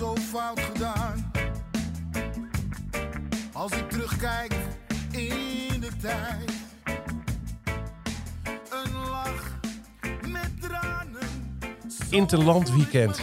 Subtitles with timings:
[0.00, 1.32] zo fout gedaan.
[3.52, 4.54] Als ik terugkijk
[5.10, 6.52] in de tijd,
[8.70, 9.58] een lach
[10.28, 11.28] met tranen.
[12.10, 13.20] Interland weekend.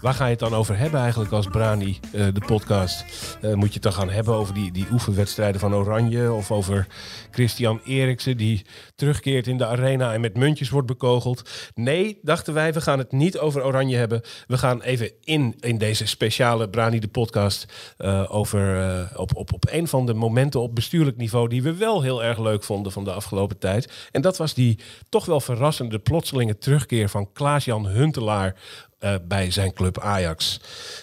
[0.00, 3.04] Waar ga je het dan over hebben eigenlijk als Brani, eh, de podcast?
[3.40, 6.32] Eh, moet je het dan gaan hebben over die, die oefenwedstrijden van Oranje?
[6.32, 6.86] Of over
[7.30, 8.64] Christian Eriksen die
[8.94, 11.50] terugkeert in de arena en met muntjes wordt bekogeld?
[11.74, 14.22] Nee, dachten wij, we gaan het niet over Oranje hebben.
[14.46, 17.66] We gaan even in, in deze speciale Brani, de podcast,
[17.96, 21.74] eh, over eh, op, op, op een van de momenten op bestuurlijk niveau die we
[21.74, 24.08] wel heel erg leuk vonden van de afgelopen tijd.
[24.12, 24.78] En dat was die
[25.08, 28.54] toch wel verrassende plotselinge terugkeer van Klaas-Jan Huntelaar
[28.98, 30.60] eh, bij zijn club Ajax.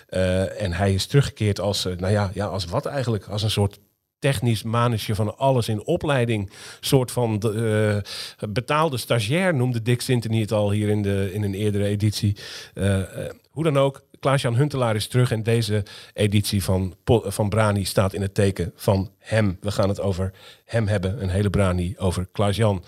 [0.07, 3.27] Eh, en hij is teruggekeerd als, eh, nou ja, ja, als wat eigenlijk?
[3.27, 3.79] Als een soort
[4.19, 6.51] technisch manusje van alles in opleiding.
[6.79, 8.03] soort van de,
[8.49, 12.37] betaalde stagiair noemde Dick Sintony het al hier in, de, in een eerdere editie.
[13.49, 18.21] Hoe dan ook, Klaas-Jan Huntelaar is terug en deze editie van, van Brani staat in
[18.21, 19.57] het teken van hem.
[19.61, 20.33] We gaan het over
[20.65, 22.83] hem hebben, een hele Brani over Klaas-Jan.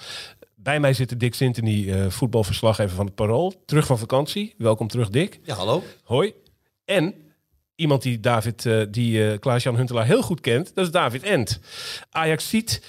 [0.68, 3.64] Bij mij zit Dick Sintony, eh voetbalverslaggever van het Parool.
[3.66, 4.54] Terug van vakantie.
[4.58, 5.40] Welkom terug, Dick.
[5.44, 5.84] Ja, hallo.
[6.04, 6.34] Hoi.
[6.86, 7.14] En
[7.76, 11.60] iemand die David, eh, die eh, Klaas-Jan Huntelaar heel goed kent, dat is David Ent.
[12.10, 12.82] Ajax ziet,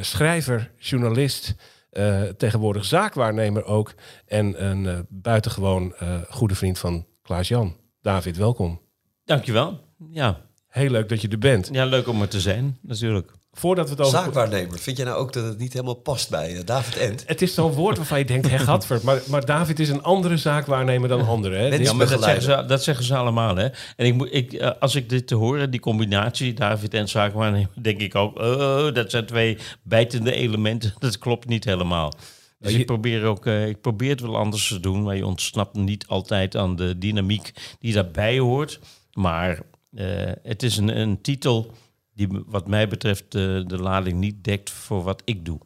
[0.00, 1.54] schrijver, journalist,
[1.90, 3.94] eh, tegenwoordig zaakwaarnemer ook.
[4.26, 7.76] En een eh, buitengewoon eh, goede vriend van Klaas-Jan.
[8.02, 8.80] David, welkom.
[9.24, 9.80] Dankjewel.
[10.10, 10.40] Ja.
[10.68, 11.68] Heel leuk dat je er bent.
[11.72, 13.32] ja, leuk om er te zijn, natuurlijk.
[13.54, 14.18] Voordat we het over...
[14.18, 14.78] Zaakwaarnemer.
[14.78, 17.22] Vind jij nou ook dat het niet helemaal past bij eh, David Ent?
[17.26, 19.00] Het is zo'n woord waarvan je denkt, hé gadver.
[19.02, 21.58] Maar, maar David is een andere zaakwaarnemer dan anderen.
[21.58, 21.64] Hè?
[21.76, 23.64] Ja, maar dat zeggen, ze, dat zeggen ze allemaal, hè.
[23.96, 27.68] En ik, moet- ik, eh, als ik dit te horen, die combinatie, David en zaakwaarnemer,
[27.82, 30.94] denk ik ook, oh, dat zijn twee bijtende elementen.
[30.98, 32.12] Dat klopt niet helemaal.
[32.58, 35.26] Dus je- ik probeer, ook, eh, ik probeer het wel anders te doen, maar je
[35.26, 38.78] ontsnapt niet altijd aan de dynamiek die daarbij hoort.
[39.12, 39.60] Maar
[39.94, 40.06] eh,
[40.42, 41.70] het is een, een titel
[42.14, 45.60] die wat mij betreft de, de lading niet dekt voor wat ik doe.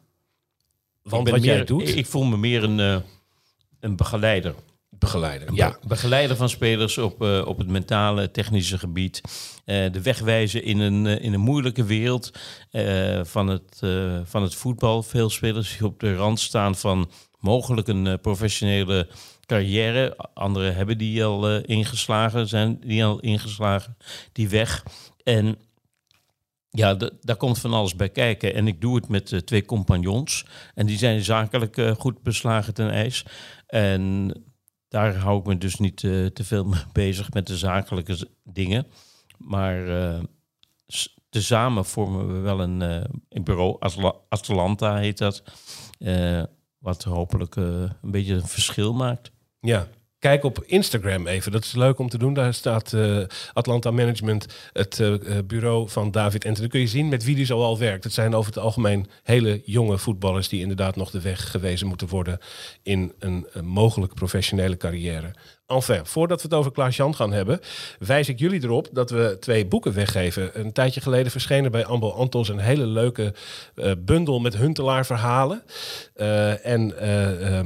[1.03, 2.97] Want Ik wat jij meer- doet, Ik, ik voel me meer een, eh,
[3.79, 4.53] een begeleider.
[4.89, 5.53] begeleider.
[5.53, 9.21] Ja, begeleider van spelers op, eh, op het mentale, technische gebied.
[9.65, 12.31] Eh, de weg wijzen in een, eh, in een moeilijke wereld
[12.71, 15.03] eh, van, het, eh, van het voetbal.
[15.03, 17.09] Veel spelers die op de rand staan van
[17.39, 19.07] mogelijk een eh, professionele
[19.45, 20.17] carrière.
[20.33, 23.97] Anderen hebben die al eh, ingeslagen, zijn die al ingeslagen,
[24.31, 24.83] die weg.
[25.23, 25.57] En
[26.69, 28.53] ja, daar komt van alles bij kijken.
[28.53, 30.45] En ik doe het met eh, twee compagnons.
[30.73, 33.25] En die zijn zakelijk eh, goed beslagen ten ijs.
[33.67, 34.33] En
[34.87, 38.87] daar hou ik me dus niet eh, te veel mee bezig met de zakelijke dingen.
[39.37, 39.85] Maar
[41.29, 42.81] tezamen vormen we wel een,
[43.29, 45.43] een bureau, Atla- Atalanta heet dat.
[46.77, 49.31] wat hopelijk een beetje een verschil maakt.
[49.59, 49.87] Ja.
[50.19, 51.51] Kijk op Instagram even.
[51.51, 52.33] Dat is leuk om te doen.
[52.33, 53.21] Daar staat eh,
[53.53, 56.61] Atlanta Management, het eh, eh, bureau van David Enten.
[56.61, 58.03] Dan kun je zien met wie die zo al werkt.
[58.03, 62.07] Het zijn over het algemeen hele jonge voetballers die inderdaad nog de weg gewezen moeten
[62.07, 62.39] worden
[62.83, 65.33] in een, eh, mogelijk professionele carrière.
[65.67, 67.59] Enfin, voordat we het over Klaas-Jan gaan hebben,
[67.99, 70.59] wijs ik jullie erop dat we twee boeken weggeven.
[70.59, 73.33] Een tijdje geleden verschenen bij Ambo Antos een hele leuke
[73.97, 75.63] bundel met Huntelaar verhalen.
[76.63, 77.59] En eh,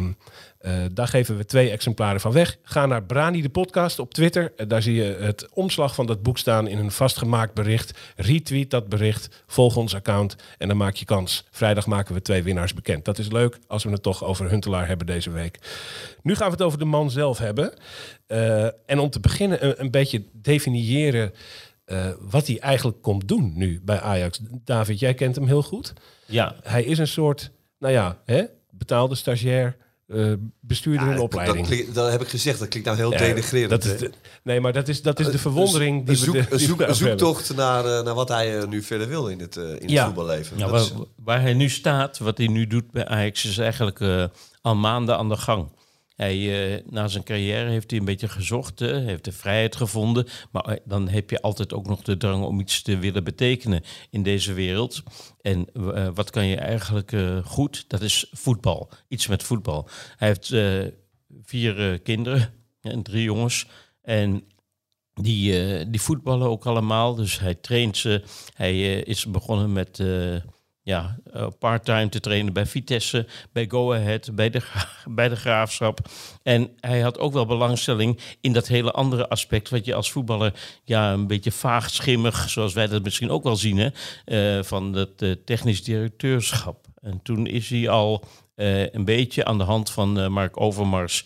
[0.61, 2.57] eh, daar geven we twee exemplaren van weg.
[2.63, 4.53] Ga naar Brani de podcast op Twitter.
[4.55, 7.99] Eh, daar zie je het omslag van dat boek staan in een vastgemaakt bericht.
[8.15, 11.45] Retweet dat bericht, volg ons account en dan maak je kans.
[11.51, 13.05] Vrijdag maken we twee winnaars bekend.
[13.05, 15.59] Dat is leuk als we het toch over Huntelaar hebben deze week.
[16.21, 17.73] Nu gaan we het over de man zelf hebben.
[18.27, 21.33] Eh, en om te beginnen een, een beetje definiëren
[22.19, 24.39] wat hij eigenlijk komt doen nu bij Ajax.
[24.63, 25.93] David, jij kent hem heel goed.
[26.25, 29.77] Ja, Hij is een soort, nou ja, hè, betaalde stagiair,
[30.13, 31.67] eh, bestuurder in dat, opleiding.
[31.67, 32.59] dat, klinkt- dat heb ik gezegd.
[32.59, 33.69] Dat klinkt nou heel Ja, denigrerend.
[33.69, 33.97] dat is hè.
[33.97, 34.11] de-
[34.43, 36.57] nee, maar dat is, dat is de Een- verwondering die een, zoek, we de, een,
[36.57, 37.09] die zoek, we een hebben.
[37.09, 39.89] zoektocht naar, eh, naar wat hij eh, nu verder wil in het, eh, in het
[39.91, 40.05] Ja.
[40.05, 40.57] voetballeven.
[40.57, 43.57] Ja, Dat waar, is- waar hij nu staat, wat hij nu doet bij Ajax, is
[43.57, 44.23] eigenlijk eh,
[44.61, 45.71] al maanden aan de gang.
[46.21, 50.27] Hij, eh, na zijn carrière heeft hij een beetje gezocht, heeft de vrijheid gevonden.
[50.51, 53.83] Maar eh, dan heb je altijd ook nog de drang om iets te willen betekenen
[54.09, 55.03] in deze wereld.
[55.41, 57.13] En eh, wat kan je eigenlijk
[57.45, 57.85] goed?
[57.87, 58.89] Dat is voetbal.
[59.07, 59.87] Iets met voetbal.
[60.15, 60.47] Hij heeft
[61.43, 63.67] vier kinderen en drie jongens.
[64.01, 64.43] En
[65.13, 67.15] die, die voetballen ook allemaal.
[67.15, 68.23] Dus hij traint ze.
[68.53, 70.03] Hij is begonnen met
[70.83, 74.61] ja, eh, part-time te trainen bij Vitesse, bij Go Ahead, bij de,
[75.09, 75.99] bij de Graafschap.
[76.43, 79.69] En hij had ook wel belangstelling in dat hele andere aspect...
[79.69, 82.49] wat je als voetballer ja, een beetje vaag schimmig...
[82.49, 83.89] zoals wij dat misschien ook wel zien, hè,
[84.25, 86.87] eh, van het eh, technisch directeurschap.
[87.01, 88.25] En toen is hij al
[88.55, 91.23] een beetje aan de hand van Mark Overmars...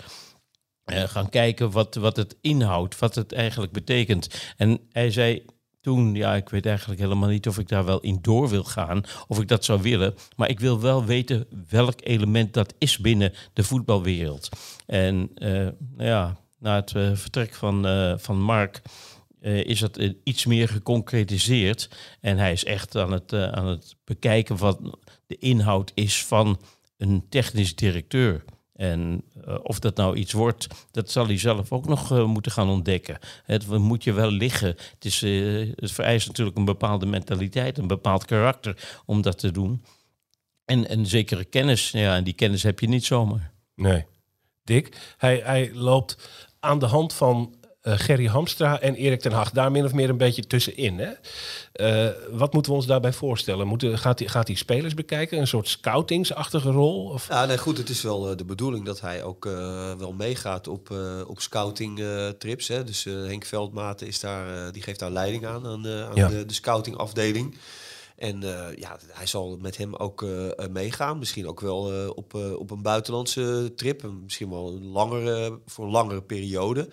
[0.85, 4.53] gaan kijken wat, wat het inhoudt, wat het eigenlijk betekent.
[4.57, 5.45] En hij zei
[5.85, 9.03] toen, ja, ik weet eigenlijk helemaal niet of ik daar wel in door wil gaan,
[9.27, 10.15] of ik dat zou willen.
[10.35, 14.49] Maar ik wil wel weten welk element dat is binnen de voetbalwereld.
[14.85, 15.67] En eh,
[15.97, 18.81] ja, na het eh, vertrek van, eh, van Mark
[19.41, 21.89] is dat iets meer geconcretiseerd.
[22.21, 24.79] En hij is echt aan het, aan het bekijken wat
[25.27, 26.59] de inhoud is van
[26.97, 28.43] een technisch directeur.
[28.75, 32.51] En eh, of dat nou iets wordt, dat zal hij zelf ook nog eh, moeten
[32.51, 33.19] gaan ontdekken.
[33.43, 34.67] Het moet je wel liggen.
[34.67, 39.51] Het, is, eh, het vereist natuurlijk een bepaalde mentaliteit, een bepaald karakter om dat te
[39.51, 39.85] doen.
[40.65, 41.91] En een zekere kennis.
[41.91, 43.51] Ja, en die kennis heb je niet zomaar.
[43.75, 44.05] Nee.
[44.63, 46.29] Dick, hij, hij loopt
[46.59, 47.55] aan de hand van
[47.87, 50.99] Gerry Hamstra en Erik ten Hag daar min of meer een beetje tussenin.
[50.99, 51.11] Hè?
[51.71, 53.67] Eh, wat moeten we ons daarbij voorstellen?
[53.67, 55.39] Moeten, gaat, hij, gaat hij spelers bekijken?
[55.39, 57.03] Een soort scoutingsachtige rol?
[57.09, 57.27] Of?
[57.29, 57.77] Ja, nee, goed.
[57.77, 59.51] Het is wel eh, de bedoeling dat hij ook eh,
[59.97, 60.97] wel meegaat op, eh,
[61.27, 62.67] op scouting eh, trips.
[62.67, 62.83] Hè.
[62.83, 66.15] Dus eh, Henk Veldmaten is daar, eh, die geeft daar leiding aan, aan, eh, aan
[66.15, 66.27] Ja.
[66.27, 67.57] de, de scoutingafdeling.
[68.15, 71.19] En eh, ja, hij zal met hem ook eh, eh, meegaan.
[71.19, 74.03] Misschien ook wel op, op een buitenlandse trip.
[74.03, 76.89] En Misschien wel een langere, voor een langere periode.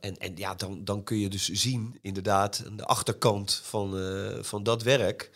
[0.00, 3.98] En, en ja, dan, dan kun je dus zien, inderdaad, de achterkant van,
[4.40, 5.30] van dat werk.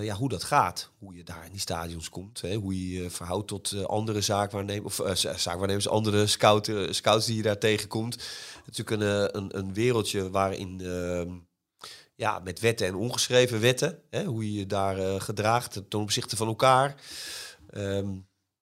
[0.00, 0.90] ja, hoe dat gaat.
[0.98, 2.40] Hoe je daar in die stadions komt.
[2.40, 5.00] Hè, hoe je je verhoudt tot andere zaakwaarnemers.
[5.00, 8.16] Of za- zaakwaarnemers, andere scout, eh, scouts die je daar tegenkomt.
[8.66, 10.80] Natuurlijk een, een, een wereldje waarin.
[12.20, 13.98] Ja, met wetten en ongeschreven wetten.
[14.10, 16.94] Hè, hoe je je daar eh, gedraagt ten opzichte van elkaar.
[17.70, 18.08] Ehm,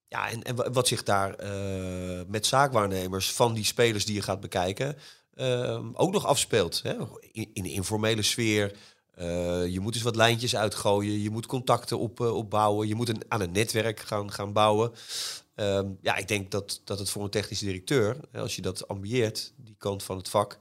[0.09, 4.23] ja, en, en wa- wat zich daar eh, met zaakwaarnemers van die spelers die je
[4.23, 4.97] gaat bekijken
[5.35, 6.83] ehm, ook nog afspeelt.
[6.83, 6.95] Hè?
[7.33, 8.77] In, in de informele sfeer.
[9.15, 11.21] Eh, je moet eens wat lijntjes uitgooien.
[11.23, 12.89] Je moet contacten op, eh, opbouwen.
[12.89, 14.93] Je moet een, aan een netwerk gaan, gaan bouwen.
[15.55, 18.89] Ehm, ja, ik denk dat, dat het voor een technische directeur, hè, als je dat
[18.89, 20.59] ambieert, die kant van het vak,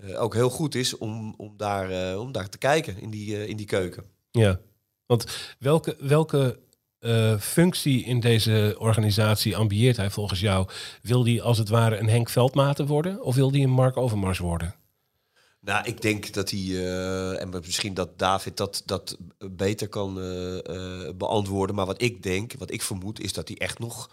[0.00, 3.36] eh, ook heel goed is om, om, daar, eh, om daar te kijken in die,
[3.36, 4.04] eh, in die keuken.
[4.30, 4.60] Ja,
[5.06, 5.24] want
[5.58, 6.58] welke, welke
[7.40, 10.68] functie in deze organisatie ambieert hij volgens jou?
[11.02, 14.38] Wil hij als het ware een Henk Veldmaten worden of wil hij een Mark Overmars
[14.38, 14.74] worden?
[15.60, 16.86] Nou, ik denk dat hij,
[17.38, 20.14] en misschien dat David dat, dat beter kan
[21.16, 21.76] beantwoorden.
[21.76, 24.10] Maar wat ik denk, wat ik vermoed, is dat hij echt nog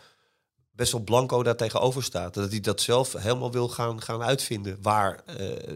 [0.79, 2.33] best wel blanco daar tegenover staat.
[2.33, 4.77] Dat hij dat zelf helemaal wil gaan, gaan uitvinden.
[4.81, 5.75] Waar, eh,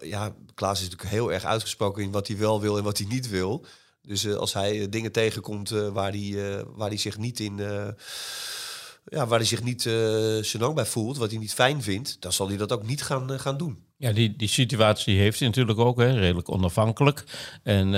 [0.00, 3.06] ja, Klaas is natuurlijk heel erg uitgesproken in wat hij wel wil en wat hij
[3.06, 3.64] niet wil.
[4.02, 7.56] Dus eh, als hij eh, dingen tegenkomt waar, hij, waar hij zich niet in...
[9.04, 12.48] ja, waar hij zich niet uh, bij voelt, wat hij niet fijn vindt, dan zal
[12.48, 13.78] hij dat ook niet gaan, gaan doen.
[13.96, 17.24] Ja, die, die situatie heeft hij natuurlijk ook, hè, redelijk onafhankelijk.
[17.62, 17.92] En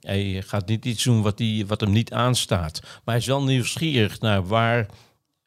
[0.00, 2.80] hij gaat niet iets doen wat, die, wat hem niet aanstaat.
[2.82, 4.86] Maar hij is wel nieuwsgierig naar waar,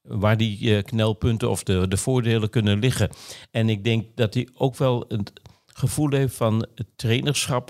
[0.07, 3.09] waar die eh, knelpunten of de, de voordelen kunnen liggen.
[3.51, 5.31] En ik denk dat hij ook wel het
[5.65, 7.69] gevoel heeft van het trainerschap.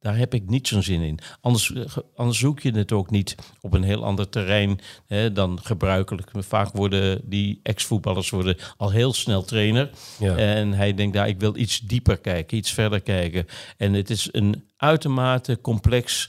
[0.00, 1.18] Daar heb ik niet zo'n zin in.
[1.40, 1.84] Anders, eh,
[2.14, 6.30] anders zoek je het ook niet op een heel ander terrein hè, dan gebruikelijk.
[6.34, 9.90] Vaak worden die ex-voetballers worden al heel snel trainer.
[10.18, 10.36] Ja.
[10.36, 13.46] En hij denkt, daar ik wil iets dieper kijken, iets verder kijken.
[13.76, 16.28] En het is een uitermate complex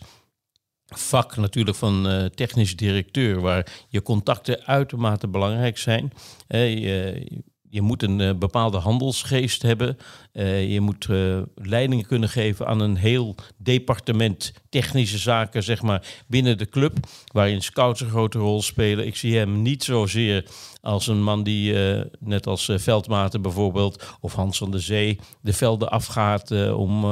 [1.00, 6.12] vak natuurlijk van eh, technisch directeur, waar je contacten uitermate belangrijk zijn.
[6.48, 7.28] Eh, je,
[7.74, 9.98] je moet een eh, bepaalde handelsgeest hebben.
[10.32, 16.08] Eh, je moet eh, leiding kunnen geven aan een heel departement technische zaken, zeg maar,
[16.28, 16.98] binnen de club,
[17.32, 19.06] waarin scouts een grote rol spelen.
[19.06, 20.46] Ik zie hem niet zozeer
[20.82, 21.76] als een man die,
[22.20, 27.06] net als Veldmaten bijvoorbeeld, of Hans van der Zee, de velden afgaat om,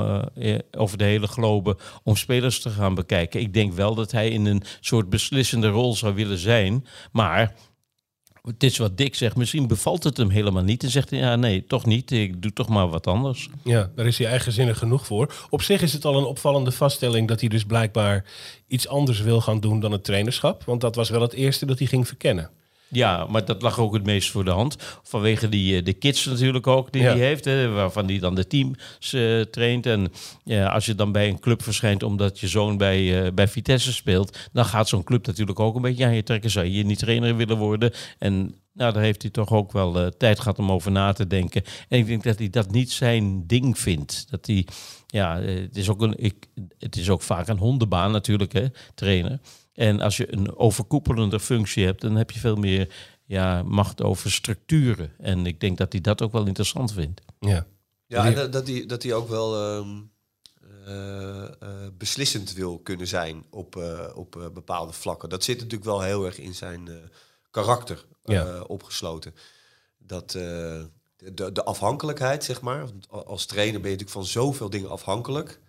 [0.72, 3.40] over de hele globe om spelers te gaan bekijken.
[3.40, 7.56] Ik denk wel dat hij in een soort beslissende rol zou willen zijn, maar
[8.42, 10.84] het is wat Dick zegt, misschien bevalt het hem helemaal niet.
[10.84, 13.50] En zegt hij, ja nee, toch niet, ik doe toch maar wat anders.
[13.64, 15.34] Ja, daar is hij eigenzinnig genoeg voor.
[15.50, 18.26] Op zich is het al een opvallende vaststelling dat hij dus blijkbaar
[18.68, 20.64] iets anders wil gaan doen dan het trainerschap.
[20.64, 22.50] Want dat was wel het eerste dat hij ging verkennen.
[22.92, 24.76] Ja, maar dat lag ook het meest voor de hand.
[25.04, 27.10] Vanwege die, eh, de kids natuurlijk ook die Ja.
[27.10, 27.46] hij heeft.
[27.46, 29.86] Hè, waarvan hij dan de teams eh, traint.
[29.86, 30.12] En
[30.44, 33.94] ja, als je dan bij een club verschijnt omdat je zoon bij, eh, bij Vitesse
[33.94, 34.38] speelt...
[34.52, 36.50] dan gaat zo'n club natuurlijk ook een beetje aan je trekken.
[36.50, 37.92] Zou je niet trainer willen worden?
[38.20, 41.28] En nou, daar heeft hij toch ook wel eh, tijd gehad om over na te
[41.28, 41.64] denken.
[41.88, 44.26] En ik denk dat hij dat niet zijn ding vindt.
[44.30, 44.66] Dat hij...
[45.08, 46.48] Ja, eh, het is, ook een, ik,
[46.80, 49.40] het is ook vaak een hondenbaan natuurlijk, hè, trainer.
[49.82, 52.94] En als je een overkoepelende functie hebt, dan heb je veel meer
[53.26, 55.12] ja, macht over structuren.
[55.18, 57.22] En ik denk dat hij dat ook wel interessant vindt.
[57.40, 57.66] Ja.
[58.08, 59.90] Ja, en dat, dat, hij, dat hij ook wel ehm,
[60.86, 61.52] eh, eh,
[61.98, 65.30] beslissend wil kunnen zijn op, eh, op bepaalde vlakken.
[65.30, 66.96] Dat zit natuurlijk wel heel erg in zijn eh,
[67.52, 68.62] karakter eh, Ja.
[68.62, 69.34] opgesloten.
[69.98, 70.82] dat eh,
[71.34, 72.86] de, de afhankelijkheid, zeg maar.
[73.10, 75.60] Als trainer ben je natuurlijk van zoveel dingen afhankelijk.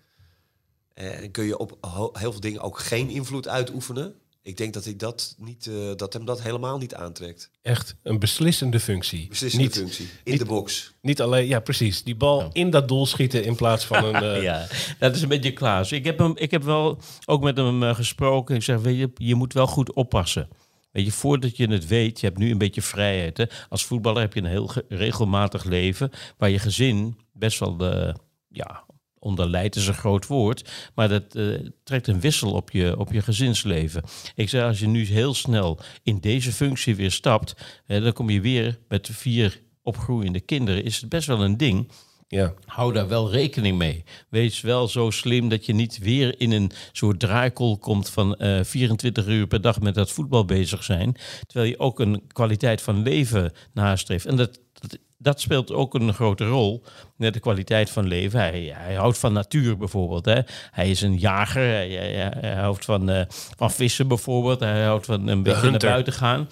[0.95, 1.79] En kun je op
[2.13, 4.15] heel veel dingen ook geen invloed uitoefenen.
[4.45, 7.51] Ik denk dat, hij dat, niet, eh, dat hem dat helemaal niet aantrekt.
[7.63, 9.29] Echt een beslissende functie.
[9.29, 10.05] Beslissende niet, functie.
[10.25, 10.93] In niet- de box.
[11.01, 14.15] niet alleen, ja precies, die bal in dat doel schieten in plaats van een...
[14.35, 14.67] eh, ja,
[14.99, 15.93] dat is een beetje Klaas.
[15.93, 18.55] Ik heb, hem, ik heb wel ook met hem eh, gesproken.
[18.57, 20.49] Ik zeg, weet je, je moet wel goed oppassen.
[20.91, 23.37] Weet je, voordat je het weet, je hebt nu een beetje vrijheid.
[23.37, 23.45] Hè?
[23.69, 26.11] Als voetballer heb je een heel ge- regelmatig leven...
[26.37, 28.15] waar je gezin best wel eh,
[28.49, 28.85] ja,
[29.23, 30.71] onder lijdt is een groot woord...
[30.95, 31.45] maar dat eh,
[31.85, 34.03] trekt een wissel op je, op je gezinsleven.
[34.35, 37.55] Ik zeg, als je nu heel snel in deze functie weer stapt...
[37.87, 40.85] hè, dan kom je weer met vier opgroeiende kinderen.
[40.85, 41.91] Is het best wel een ding
[42.37, 42.55] ja.
[42.67, 44.05] hou daar wel rekening mee.
[44.29, 48.65] Wees wel zo slim dat je niet weer in een soort draaikolk komt van eh
[48.65, 51.17] 24 uur per dag met dat voetbal bezig zijn.
[51.47, 54.27] Terwijl je ook een kwaliteit van leven nastreeft.
[54.27, 56.83] En dat, dat, dat speelt ook een grote rol.
[57.17, 58.41] De kwaliteit van leven.
[58.41, 60.25] Hij, hij houdt van natuur bijvoorbeeld.
[60.25, 60.41] Hè.
[60.71, 61.63] Hij is een jager.
[61.63, 63.25] Hij, hij- hij houdt van, eh,
[63.57, 64.61] van vissen bijvoorbeeld.
[64.61, 66.49] Hij houdt van een beetje naar buiten gaan.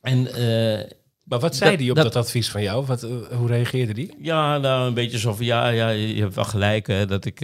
[0.00, 0.90] En eh,
[1.24, 2.86] Maar wat zei hij op dat, dat- advies van jou?
[2.86, 4.14] Wat, eh, hoe reageerde die?
[4.20, 6.86] Ja, nou een beetje zo van ja, ja je hebt wel gelijk.
[6.86, 7.40] Hè, dat ik,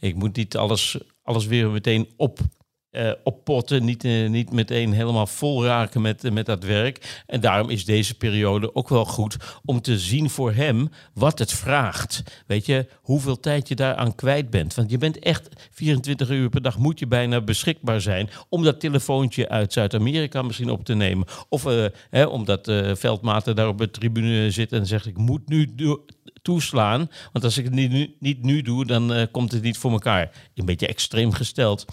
[0.00, 2.38] ik moet niet alles, alles weer meteen op,
[2.96, 3.84] eh, oppotten.
[3.84, 7.22] Niet, eh, niet meteen helemaal vol raken met, eh, met dat werk.
[7.26, 11.52] En daarom is deze periode ook wel goed om te zien voor hem wat het
[11.52, 12.22] vraagt.
[12.46, 14.74] Weet je, hoeveel tijd je daaraan kwijt bent.
[14.74, 18.80] Want je bent echt 24 uur per dag moet je bijna beschikbaar zijn om dat
[18.80, 21.26] telefoontje uit Zuid-Amerika misschien op te nemen.
[21.48, 21.64] Of
[22.10, 25.74] hè, omdat Veldmaten daar op de tribune zit en zegt ik moet nu
[26.42, 27.10] toeslaan.
[27.32, 30.30] Want als ik het niet nu, niet nu doe, dan komt het niet voor elkaar.
[30.54, 31.84] Een beetje extreem gesteld.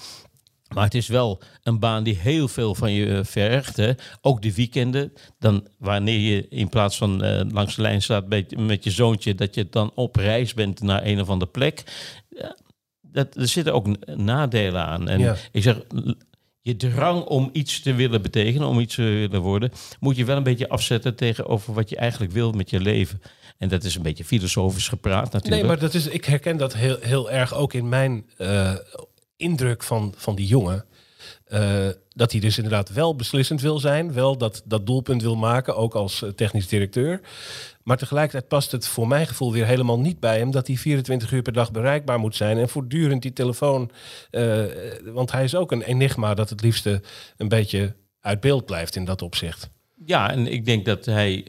[0.73, 3.77] Maar het is wel een baan die heel veel van je eh, vergt.
[3.77, 3.91] Hè.
[4.21, 5.13] Ook de weekenden.
[5.39, 9.35] Dan wanneer je in plaats van eh, langs de lijn staat met, met je zoontje,
[9.35, 11.83] dat je dan op reis bent naar een of andere plek.
[12.29, 12.57] Ja,
[13.01, 15.07] dat, er zitten ook nadelen aan.
[15.09, 15.35] En Ja.
[15.51, 15.77] ik zeg,
[16.61, 20.37] je drang om iets te willen betekenen, om iets te willen worden, moet je wel
[20.37, 23.21] een beetje afzetten tegenover wat je eigenlijk wil met je leven.
[23.57, 25.61] En dat is een beetje filosofisch gepraat natuurlijk.
[25.61, 28.75] Nee, maar dat is, ik herken dat heel, heel erg ook in mijn eh,
[29.43, 30.85] indruk van, van die jongen.
[31.45, 34.13] Eh, dat hij dus inderdaad wel beslissend wil zijn.
[34.13, 37.21] Wel dat, dat doelpunt wil maken, ook als eh, technisch directeur.
[37.83, 40.51] Maar tegelijkertijd past het voor mijn gevoel weer helemaal niet bij hem...
[40.51, 42.57] dat hij 24 uur per dag bereikbaar moet zijn...
[42.57, 43.91] en voortdurend die telefoon...
[44.31, 44.63] eh,
[45.03, 47.01] want hij is ook een enigma dat het liefste
[47.37, 49.69] een beetje uit beeld blijft in dat opzicht.
[50.05, 51.47] Ja, en ik denk dat hij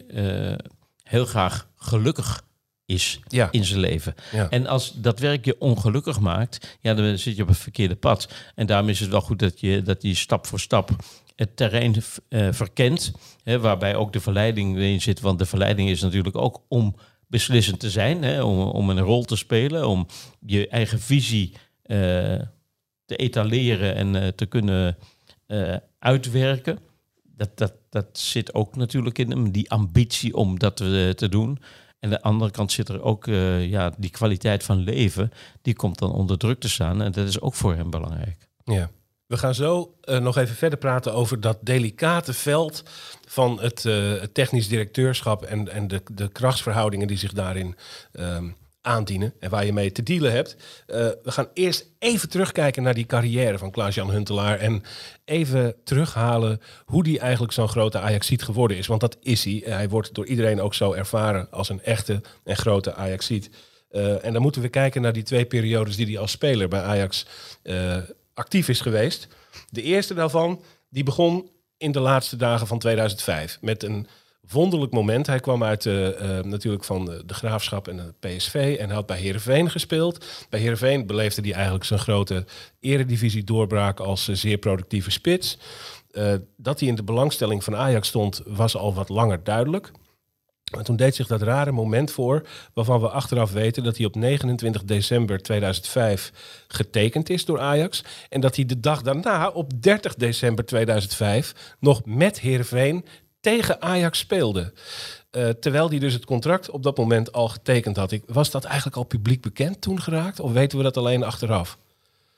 [1.03, 2.43] heel graag gelukkig
[2.87, 3.49] is Ja.
[3.51, 4.15] in zijn leven.
[4.33, 4.51] Ja.
[4.51, 8.29] En als dat werk je ongelukkig maakt, ja, dan zit je op het verkeerde pad.
[8.55, 10.91] En daarom is het wel goed dat je, dat je stap voor stap
[11.37, 11.95] het terrein
[12.29, 13.13] eh, verkent,
[13.43, 15.21] hè, waarbij ook de verleiding erin zit.
[15.21, 19.25] Want de verleiding is natuurlijk ook om beslissend te zijn, hè, om, om een rol
[19.25, 20.07] te spelen, om
[20.41, 21.99] je eigen visie eh,
[23.05, 24.97] te etaleren en eh, te kunnen
[25.99, 26.79] uitwerken.
[27.23, 31.59] Dat, dat, dat zit ook natuurlijk in hem, die ambitie om dat te doen.
[32.05, 35.33] En aan de andere kant zit er ook eh, ja, die kwaliteit van leven,
[35.63, 37.03] die komt dan onder druk te staan.
[37.03, 38.49] En dat is ook voor hem belangrijk.
[38.65, 38.91] Ja.
[39.27, 42.83] We gaan zo eh, nog even verder praten over dat delicate veld
[43.29, 47.77] van het, eh, het technisch directeurschap en, en de, de krachtsverhoudingen die zich daarin
[48.13, 48.51] ehm,
[48.85, 50.57] aandienen en waar je mee te dealen hebt.
[50.87, 54.83] Eh, we gaan eerst even terugkijken naar die carrière van Klaas-Jan Huntelaar en
[55.25, 58.87] even terughalen hoe die eigenlijk zo'n grote Ajaxiet geworden is.
[58.87, 59.63] Want dat is hij.
[59.65, 63.51] Hij wordt door iedereen ook zo ervaren als een echte en grote Ajaxiet.
[63.91, 66.83] Eh, en dan moeten we kijken naar die twee periodes die hij als speler bij
[66.83, 67.27] Ajax
[67.63, 67.97] eh,
[68.35, 69.29] actief is geweest.
[69.71, 74.07] De eerste daarvan, die begon in de laatste dagen van 2005 met een
[74.51, 75.27] wonderlijk moment.
[75.27, 79.07] Hij kwam uit eh, eh, natuurlijk van de, de Graafschap en de PSV en had
[79.07, 80.25] bij Heerenveen gespeeld.
[80.49, 82.45] Bij Heerenveen beleefde hij eigenlijk zijn grote
[82.81, 85.59] eredivisie doorbraak als eh, zeer productieve spits.
[86.57, 89.91] Dat hij in de belangstelling van Ajax stond, was al wat langer duidelijk.
[90.75, 94.15] Maar toen deed zich dat rare moment voor, waarvan we achteraf weten dat hij op
[94.15, 96.33] 29 december 2005
[96.69, 98.05] getekend is door Ajax.
[98.29, 103.05] En dat hij de dag daarna, op 30 december 2005, nog met Heerenveen
[103.45, 104.73] tegen Ajax speelde.
[105.31, 108.13] Eh, terwijl hij dus het contract op dat moment al getekend had.
[108.13, 110.41] Ik, was dat eigenlijk al publiek bekend toen geraakt?
[110.41, 111.79] Of weten we dat alleen achteraf?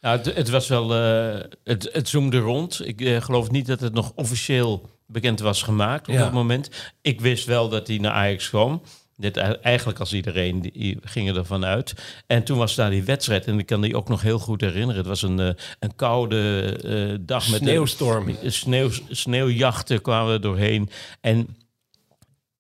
[0.00, 2.86] Nou, het, het was wel, eh, het, het zoomde rond.
[2.86, 6.20] Ik eh, geloof niet dat het nog officieel bekend was gemaakt op Ja.
[6.20, 6.70] dat moment.
[7.02, 8.82] Ik wist wel dat hij naar Ajax kwam.
[9.16, 11.94] Dit, e- eigenlijk als iedereen die, gingen ervan uit.
[12.26, 13.46] En toen was daar die wedstrijd.
[13.46, 14.96] En ik kan die ook nog heel goed herinneren.
[14.96, 18.28] Het was een, eh, een koude eh, dag met Sneeuwstorm.
[18.28, 20.90] Een, sneeuw, sneeuwjachten kwamen er doorheen.
[21.20, 21.56] En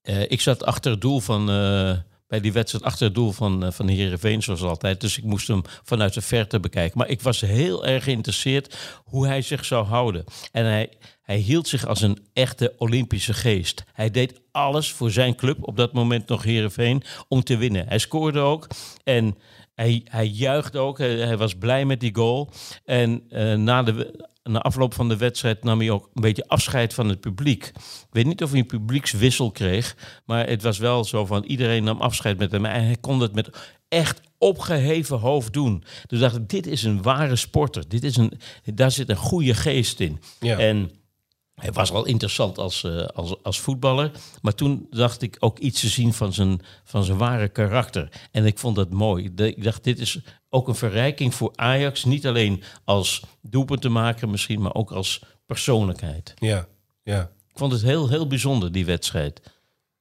[0.02, 1.46] Eh, ik zat achter het doel van,
[2.28, 5.00] bij die wedstrijd achter het doel van, van Heerenveen, zoals altijd.
[5.00, 6.98] Dus ik moest hem vanuit de verte bekijken.
[6.98, 10.24] Maar ik was heel erg geïnteresseerd hoe hij zich zou houden.
[10.52, 10.88] En hij,
[11.26, 13.84] hij hield zich als een echte Olympische geest.
[13.92, 17.88] Hij deed alles voor zijn club, op dat moment nog Heerenveen, om te winnen.
[17.88, 18.66] Hij scoorde ook
[19.04, 19.36] en
[19.74, 20.98] hij, hij juichte ook.
[20.98, 22.50] Hij, hij was blij met die goal.
[22.84, 26.94] En uh, na de na afloop van de wedstrijd nam hij ook een beetje afscheid
[26.94, 27.64] van het publiek.
[27.76, 31.84] Ik weet niet of hij een publiekswissel kreeg, maar het was wel zo van iedereen
[31.84, 32.64] nam afscheid met hem.
[32.64, 33.50] En hij kon het met
[33.88, 35.84] echt opgeheven hoofd doen.
[36.06, 37.88] Dus dacht ik, dit is een ware sporter.
[37.88, 38.32] Dit is een,
[38.74, 40.20] daar zit een goede geest in.
[40.40, 40.58] Ja.
[40.58, 40.90] En
[41.60, 44.10] hij was wel interessant als, uh, als, als voetballer.
[44.42, 48.08] Maar toen dacht ik ook iets te zien van zijn, van zijn ware karakter.
[48.30, 49.34] En ik vond dat mooi.
[49.34, 52.04] De, ik dacht, dit is ook een verrijking voor Ajax.
[52.04, 56.34] Niet alleen als doelpunt te maken misschien, maar ook als persoonlijkheid.
[56.38, 56.66] Ja,
[57.02, 57.20] ja.
[57.48, 59.40] Ik vond het heel, heel bijzonder, die wedstrijd.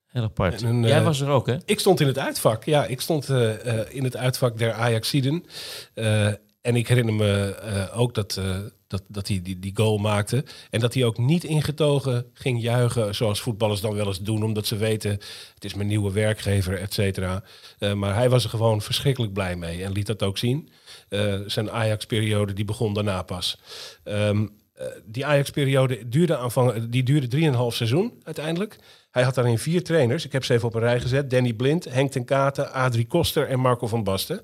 [0.06, 0.62] Heel apart.
[0.62, 1.58] En een, Jij eh, was er ook, hè?
[1.66, 2.64] Ik stond in het uitvak.
[2.64, 5.46] Ja, ik stond eh, eh, in het uitvak der Ajaxiden.
[5.94, 6.34] Eh
[6.66, 10.46] en ik herinner me eh, ook dat, eh, dat, dat hij die, die goal maakte.
[10.70, 14.44] En dat hij ook niet ingetogen ging juichen zoals voetballers dan wel eens doen.
[14.44, 15.12] Omdat ze weten,
[15.54, 17.44] het is mijn nieuwe werkgever, et cetera.
[17.80, 19.84] Eh, maar hij was er gewoon verschrikkelijk blij mee.
[19.84, 20.70] En liet dat ook zien.
[21.10, 23.58] Eh, zijn Ajax-periode die begon daarna pas.
[24.04, 28.78] Ehm, eh, die Ajax-periode duurde, aanvang, die duurde 3,5 seizoen uiteindelijk.
[29.16, 30.26] Hij had daarin vier trainers.
[30.26, 31.30] Ik heb ze even op een rij gezet.
[31.30, 34.42] Danny Blind, Henk ten Katen, Adrie Koster en Marco van Basten.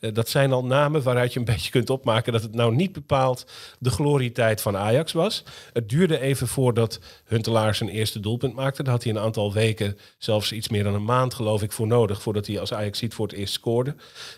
[0.00, 2.32] Uh, dat zijn al namen waaruit je een beetje kunt opmaken...
[2.32, 3.46] dat het nou niet bepaald
[3.78, 5.44] de glorietijd van Ajax was.
[5.72, 8.82] Het duurde even voordat Huntelaar zijn eerste doelpunt maakte.
[8.82, 11.72] Daar had hij een aantal weken, zelfs iets meer dan een maand geloof ik...
[11.72, 13.94] voor nodig voordat hij als Ajax ziet voor het eerst scoorde.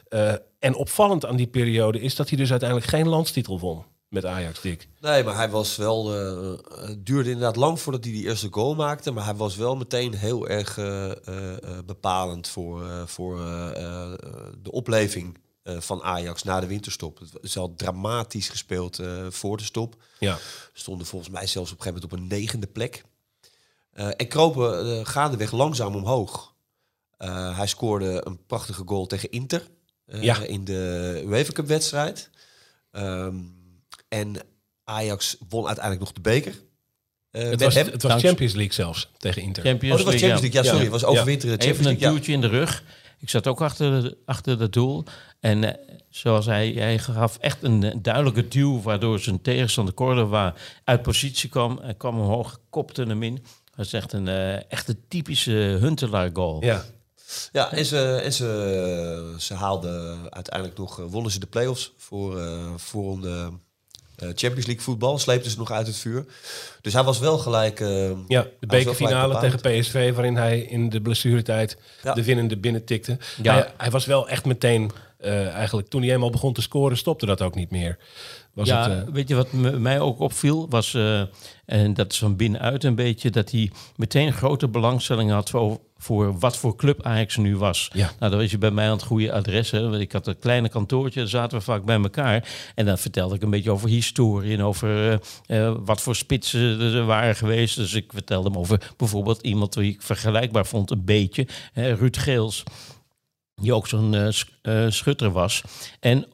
[0.09, 4.25] Uh, en opvallend aan die periode is dat hij dus uiteindelijk geen landstitel won met
[4.25, 4.88] Ajax, Dick.
[5.01, 6.14] Nee, maar hij was wel...
[6.14, 9.11] Uh, het duurde inderdaad lang voordat hij die eerste goal maakte.
[9.11, 11.14] Maar hij was wel meteen heel erg uh, uh,
[11.87, 13.38] bepalend voor, voor
[14.62, 17.18] de opleving van Ajax na de winterstop.
[17.18, 19.97] Het is al dramatisch gespeeld voor de stop.
[20.18, 20.38] Ja.
[20.73, 23.05] Stonden volgens mij zelfs op een gegeven moment op een negende plek.
[23.92, 26.55] en kropen gaandeweg langzaam omhoog.
[27.55, 29.68] hij scoorde een prachtige goal tegen Inter.
[30.07, 30.42] ja.
[30.42, 32.31] In de UEFA Cup wedstrijd.
[32.92, 33.58] Um,
[34.09, 34.37] en
[34.85, 36.53] Ajax won uiteindelijk nog de beker.
[37.33, 39.62] Uh, het was, het was Champions League zelfs tegen Inter.
[39.62, 40.62] oh, Champions dat was Champions League.
[40.62, 40.83] Ja, sorry.
[40.83, 41.57] Het was overwinteren.
[41.59, 41.64] Ja.
[41.64, 42.85] Even een duwtje in de rug.
[43.18, 45.05] Ik zat ook achter, achter het doel.
[45.40, 45.71] En uh,
[46.11, 48.83] zoals hij, hij gaf echt een duidelijke duw...
[48.83, 51.79] waardoor zijn tegenstander Cordova uit positie kwam.
[51.83, 53.44] Hij kwam omhoog, kopte hem in.
[53.77, 56.64] Dat is echt een uh, echt een typische Huntelaar goal.
[56.64, 56.85] Ja.
[57.53, 60.97] Ja, en ze, en ze, ze haalden uiteindelijk nog...
[60.97, 62.40] wonnen ze de play-offs voor,
[62.77, 63.61] voor een...
[64.22, 66.24] Uh, Champions League voetbal, sleepte ze nog uit het vuur.
[66.81, 67.81] Dus hij was wel gelijk.
[67.81, 72.14] Uh, ja, de bekerfinale tegen PSV, waarin hij in de blessuretijd ja.
[72.14, 73.18] de winnende binnen tikte.
[73.42, 73.54] Ja.
[73.54, 77.26] Hij, hij, was wel echt meteen, uh, eigenlijk toen hij eenmaal begon te scoren, stopte
[77.26, 77.98] dat ook niet meer.
[78.52, 80.68] Was ja, het, weet je wat mij ook opviel?
[80.68, 81.20] Was, uh,
[81.64, 86.38] en dat is van binnenuit een beetje, dat hij meteen grote belangstelling had voor, voor
[86.38, 87.90] wat voor club Ajax nu was.
[87.92, 88.11] Ja.
[88.18, 89.70] Nou, dan was je bij mij aan het goede adres.
[89.70, 89.88] Hè?
[89.88, 92.48] Want ik had een kleine kantoortje, daar zaten we vaak bij elkaar.
[92.74, 97.04] En dan vertelde ik een beetje over historie en over uh, wat voor spitsen er
[97.04, 97.76] waren geweest.
[97.76, 101.46] Dus ik vertelde hem over bijvoorbeeld iemand die ik vergelijkbaar vond, een beetje.
[101.72, 102.64] Hè, Ruud Geels,
[103.61, 104.14] die ook zo'n
[104.62, 105.62] uh, schutter was.
[106.01, 106.27] En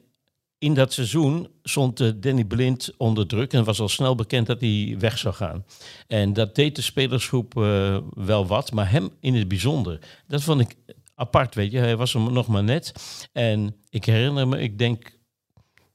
[0.57, 4.61] in dat seizoen stond uh, Danny Blind onder druk en was al snel bekend dat
[4.61, 5.65] hij weg zou gaan.
[6.07, 9.99] En dat deed de spelersgroep uh, wel wat, maar hem in het bijzonder.
[10.27, 10.75] Dat vond ik
[11.15, 11.77] apart, weet je.
[11.77, 12.93] Hij was er nog maar net.
[13.33, 15.17] En ik herinner me, ik denk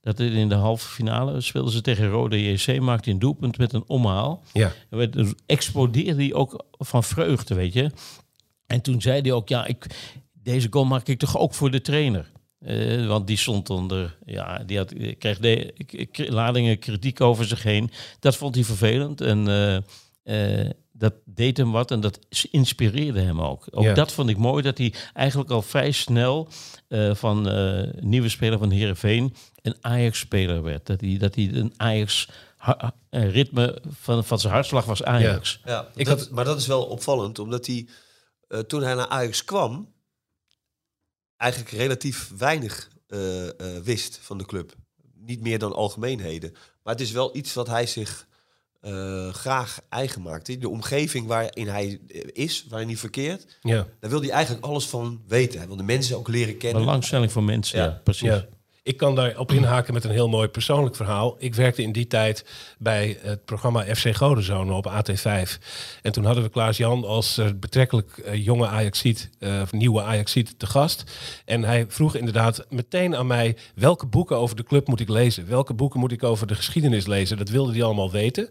[0.00, 3.84] dat in de halve finale speelden ze tegen Rode JC, maakte een doelpunt met een
[3.86, 4.42] omhaal.
[4.52, 4.72] Ja.
[4.90, 7.90] En explodeerde hij ook van vreugde, weet je.
[8.66, 9.86] En toen zei hij ook, ja, ik,
[10.52, 12.30] deze goal maak ik toch ook voor de trainer.
[12.60, 15.74] Uh, want die stond onder, ja, die had, kreeg de,
[16.28, 17.90] ladingen kritiek over zich heen.
[18.20, 19.76] Dat vond hij vervelend en uh,
[20.64, 22.18] uh, dat deed hem wat en dat
[22.50, 23.66] inspireerde hem ook.
[23.70, 23.94] Ook Ja.
[23.94, 26.48] dat vond ik mooi, dat hij eigenlijk al vrij snel
[27.12, 27.42] van
[28.00, 30.86] nieuwe speler van Heerenveen een Ajax-speler werd.
[30.86, 35.60] Dat hij, dat hij een Ajax-ritme van, van zijn hartslag was Ajax.
[35.64, 37.88] Ja, Ik dat, had- maar dat is wel opvallend, omdat hij
[38.48, 39.88] eh, toen hij naar Ajax kwam,
[41.40, 44.74] eigenlijk relatief weinig eh, eh, wist van de club.
[45.14, 46.52] Niet meer dan algemeenheden.
[46.82, 48.26] Maar het is wel iets wat hij zich
[48.80, 50.60] eh, graag eigen maakt.
[50.60, 52.00] De omgeving waarin hij
[52.32, 53.86] is, waarin hij verkeert, Ja.
[54.00, 55.58] daar wil hij eigenlijk alles van weten.
[55.58, 56.82] Hij wil de mensen ook leren kennen.
[56.82, 58.00] Belangstelling voor mensen, ja, Ja.
[58.04, 58.28] precies.
[58.28, 58.46] Ja.
[58.82, 61.36] Ik kan daarop inhaken met een heel mooi persoonlijk verhaal.
[61.38, 62.44] Ik werkte in die tijd
[62.78, 65.58] bij het programma FC Godenzone op AT5.
[66.02, 70.58] En toen hadden we Klaas-Jan als uh, betrekkelijk uh, jonge Ajaxiet, uh, of nieuwe Ajaxiet,
[70.58, 71.04] te gast.
[71.44, 73.56] En hij vroeg inderdaad meteen aan mij...
[73.74, 75.48] welke boeken over de club moet ik lezen?
[75.48, 77.36] Welke boeken moet ik over de geschiedenis lezen?
[77.36, 78.48] Dat wilde hij allemaal weten.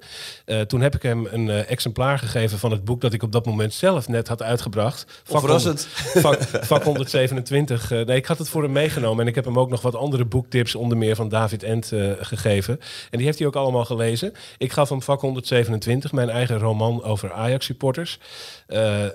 [0.68, 3.02] toen heb ik hem een exemplaar gegeven van het boek...
[3.02, 5.22] dat ik op dat moment zelf net had uitgebracht.
[5.24, 7.90] Vak, 100, vak, vak 127.
[7.90, 9.22] nee, ik had het voor hem meegenomen.
[9.22, 12.12] En ik heb hem ook nog wat andere boektips, onder meer van David Ent, uh,
[12.20, 12.80] gegeven.
[13.10, 14.34] En die heeft hij ook allemaal gelezen.
[14.58, 18.20] Ik gaf hem vak 127, mijn eigen roman over Ajax-supporters.
[18.68, 19.06] Uh,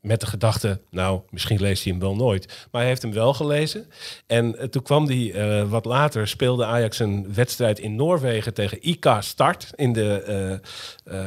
[0.00, 2.46] met de gedachte, nou, misschien leest hij hem wel nooit.
[2.46, 3.86] Maar hij heeft hem wel gelezen.
[4.26, 9.70] En toen kwam hij, wat later speelde Ajax een wedstrijd in Noorwegen tegen IK Start
[9.74, 10.60] in de,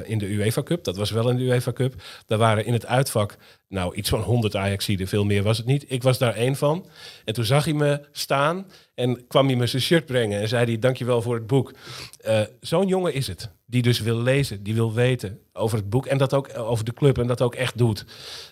[0.03, 0.83] in de UEFA Cup.
[0.83, 1.93] Dat was wel de UEFA Cup.
[2.25, 5.85] Daar waren in het uitvak nou, iets van 100 Ajaxiden, veel meer was het niet.
[5.87, 6.85] Ik was daar één van.
[7.25, 10.65] En toen zag hij me staan en kwam hij me zijn shirt brengen en zei
[10.65, 11.73] hij, dankjewel voor het boek.
[12.27, 16.05] Uh, Zo'n jongen is het, die dus wil lezen, die wil weten over het boek
[16.05, 18.05] en dat ook over de club en dat ook echt doet.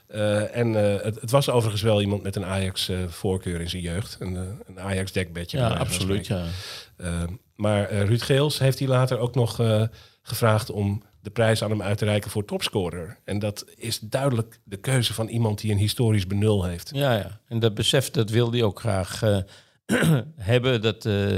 [0.09, 4.15] Uh, en uh, het, het, was overigens wel iemand met een Ajax-voorkeur in zijn jeugd.
[4.19, 5.57] Een, een Ajax-dekbedje.
[5.57, 6.45] Ja, absoluut, ja.
[7.55, 9.59] maar Ruud Geels heeft hij later ook nog
[10.21, 13.17] gevraagd om de prijs aan hem uit te reiken voor topscorer.
[13.23, 16.91] En dat is duidelijk de keuze van iemand die een historisch benul heeft.
[16.93, 17.39] Ja, ja.
[17.47, 19.37] en dat besef dat wil hij ook graag uh,
[20.35, 20.81] hebben.
[20.81, 21.35] Dat uh,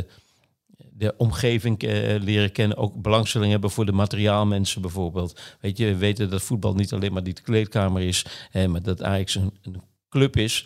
[0.92, 5.40] de omgeving uh, leren kennen, ook belangstelling hebben voor de materiaalmensen bijvoorbeeld.
[5.62, 9.00] Weet je, we weten dat voetbal niet alleen maar die kleedkamer is, hè, maar dat
[9.00, 10.66] eigenlijk een, een club is.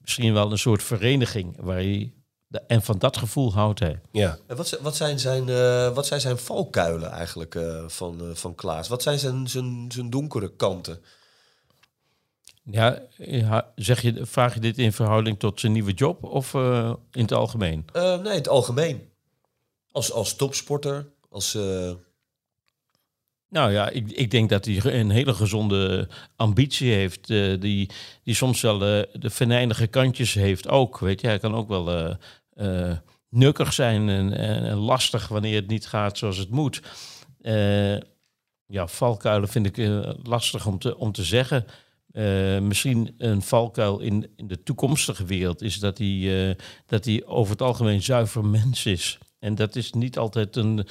[0.00, 2.10] Misschien wel een soort vereniging waar je
[2.66, 4.00] en van dat gevoel houdt hij.
[4.12, 4.38] Ja.
[4.46, 8.88] Wat, wat, zijn, zijn, uh, wat zijn zijn valkuilen eigenlijk uh, van, uh, van Klaas?
[8.88, 11.02] Wat zijn zijn, zijn, zijn donkere kanten?
[12.62, 13.02] Ja,
[13.74, 17.84] zeg je, vraag je dit in verhouding tot zijn nieuwe job of in het algemeen?
[17.92, 19.08] nee, in het algemeen.
[19.90, 21.58] Als, als topsporter, als...
[23.56, 27.26] Nou ja, ik, ik denk dat hij een hele gezonde ambitie heeft.
[27.60, 27.90] die,
[28.22, 30.98] die soms wel de venijnige kantjes heeft ook.
[30.98, 32.16] Weet je, hij kan ook wel
[32.54, 32.92] uh,
[33.30, 36.82] nukkig zijn en, en, lastig wanneer het niet gaat zoals het moet.
[38.66, 39.90] Ja, valkuilen vind ik
[40.22, 41.66] lastig om te, om te zeggen.
[42.62, 47.62] misschien een valkuil in, in de toekomstige wereld is dat hij, dat hij over het
[47.62, 49.18] algemeen zuiver mens is.
[49.38, 50.86] En dat is niet altijd een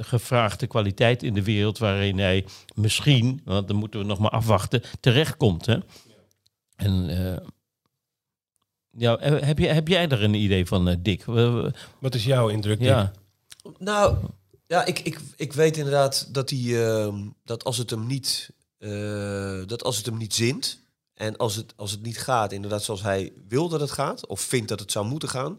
[0.00, 4.82] gevraagde kwaliteit in de wereld waarin hij misschien, want dan moeten we nog maar afwachten,
[5.00, 5.66] terechtkomt.
[5.66, 5.78] Hè?
[6.76, 7.08] En
[8.90, 11.24] ja, eh, heb, je, heb jij er een idee van, uh, Dick?
[11.98, 12.80] Wat is jouw indruk?
[12.80, 13.12] Ja.
[13.78, 14.16] Nou,
[14.66, 19.62] ja, ik, ik, ik weet inderdaad dat hij uh, dat als het hem niet uh,
[19.66, 20.78] dat als het hem niet zint
[21.14, 24.40] en als het, als het niet gaat, inderdaad zoals hij wil dat het gaat, of
[24.40, 25.58] vindt dat het zou moeten gaan,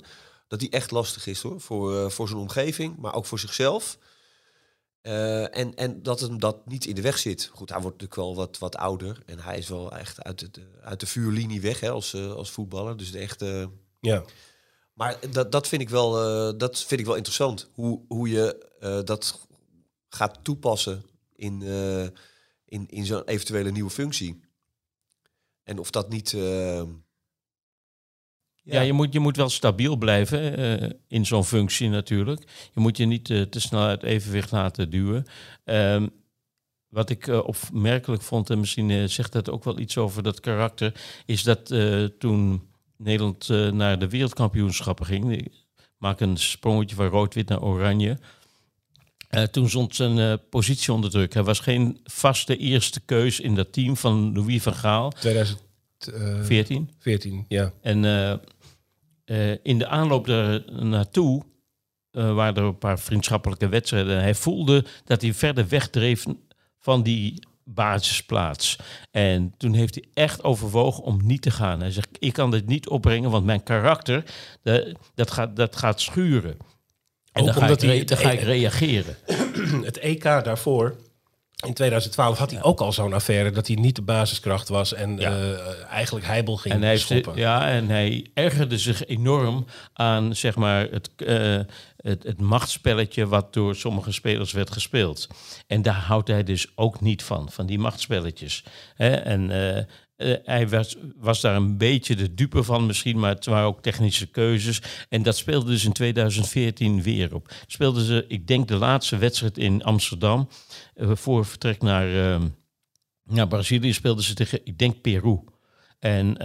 [0.52, 3.98] dat hij echt lastig is hoor, voor, voor zijn omgeving, maar ook voor zichzelf.
[5.02, 7.50] Uh, en, en dat hem dat niet in de weg zit.
[7.54, 9.22] Goed, hij wordt natuurlijk wel wat, wat ouder.
[9.26, 12.52] En hij is wel echt uit, het, uit de vuurlinie weg hè, als, uh, als
[12.52, 12.98] voetballer.
[12.98, 13.70] Dus de echte.
[14.00, 14.24] Ja.
[14.94, 16.12] Maar dat, dat, vind ik wel,
[16.58, 17.70] dat vind ik wel interessant.
[17.74, 18.68] Hoe, hoe je
[19.06, 19.48] dat
[20.10, 21.62] gaat toepassen in,
[22.66, 24.42] in, in zo'n eventuele nieuwe functie.
[25.64, 26.36] En of dat niet
[28.64, 32.42] ja, je, moet, je moet wel stabiel blijven uh, in zo'n functie natuurlijk.
[32.74, 35.26] Je moet je niet uh, te snel uit evenwicht laten duwen.
[35.66, 36.10] Um,
[36.90, 40.94] wat ik uh, opmerkelijk vond, en misschien zegt dat ook wel iets over dat karakter,
[41.26, 41.74] is dat
[42.20, 45.52] toen Nederland naar de wereldkampioenschappen ging, ik
[45.98, 48.18] maak een sprongetje van rood-wit naar oranje.
[49.52, 51.34] toen stond zijn positie onder druk.
[51.34, 55.10] Hij was geen vaste eerste keus in dat team van Louis van Gaal.
[55.10, 55.62] 2000
[56.10, 56.90] uh, 14.
[57.00, 57.74] 14, ja.
[57.82, 58.04] En
[59.32, 61.44] uh, uh, in de aanloop er naartoe
[62.12, 64.22] uh, waren er een paar vriendschappelijke wedstrijden.
[64.22, 66.26] Hij voelde dat hij verder wegdreef
[66.80, 68.78] van die basisplaats.
[69.12, 71.80] En toen heeft hij echt overwogen om niet te gaan.
[71.80, 74.24] Hij zegt, ik kan dit niet opbrengen, want mijn karakter,
[75.16, 76.58] dat, gaat, dat gaat schuren.
[77.32, 79.16] En Ook dan, ga ik, hij, dan ga ik reageren.
[79.86, 80.96] Het EK daarvoor
[81.62, 85.18] in 2012 had hij ook al zo'n affaire dat hij niet de basiskracht was en
[85.18, 85.32] ja.
[85.32, 87.36] uh, eigenlijk heibel ging en hij schoppen.
[87.36, 91.60] ja, en hij ergerde zich enorm aan zeg maar, het, uh,
[91.98, 95.28] het, het machtsspelletje wat door sommige spelers werd gespeeld.
[95.68, 98.64] En daar houdt hij dus ook niet van, van die machtsspelletjes.
[98.96, 99.10] Hè?
[99.10, 99.78] En uh,
[100.26, 103.82] uh, hij was, was, daar een beetje de dupe van misschien, maar het waren ook
[103.82, 104.82] technische keuzes.
[105.10, 107.54] En dat speelde dus in 2014 weer op.
[107.68, 110.48] Speelden ze, ik denk, de laatste wedstrijd in Amsterdam.
[110.96, 112.42] Uh, voor vertrek naar, uh,
[113.24, 115.40] naar Brazilië speelden ze tegen, ik denk, Peru.
[116.00, 116.38] En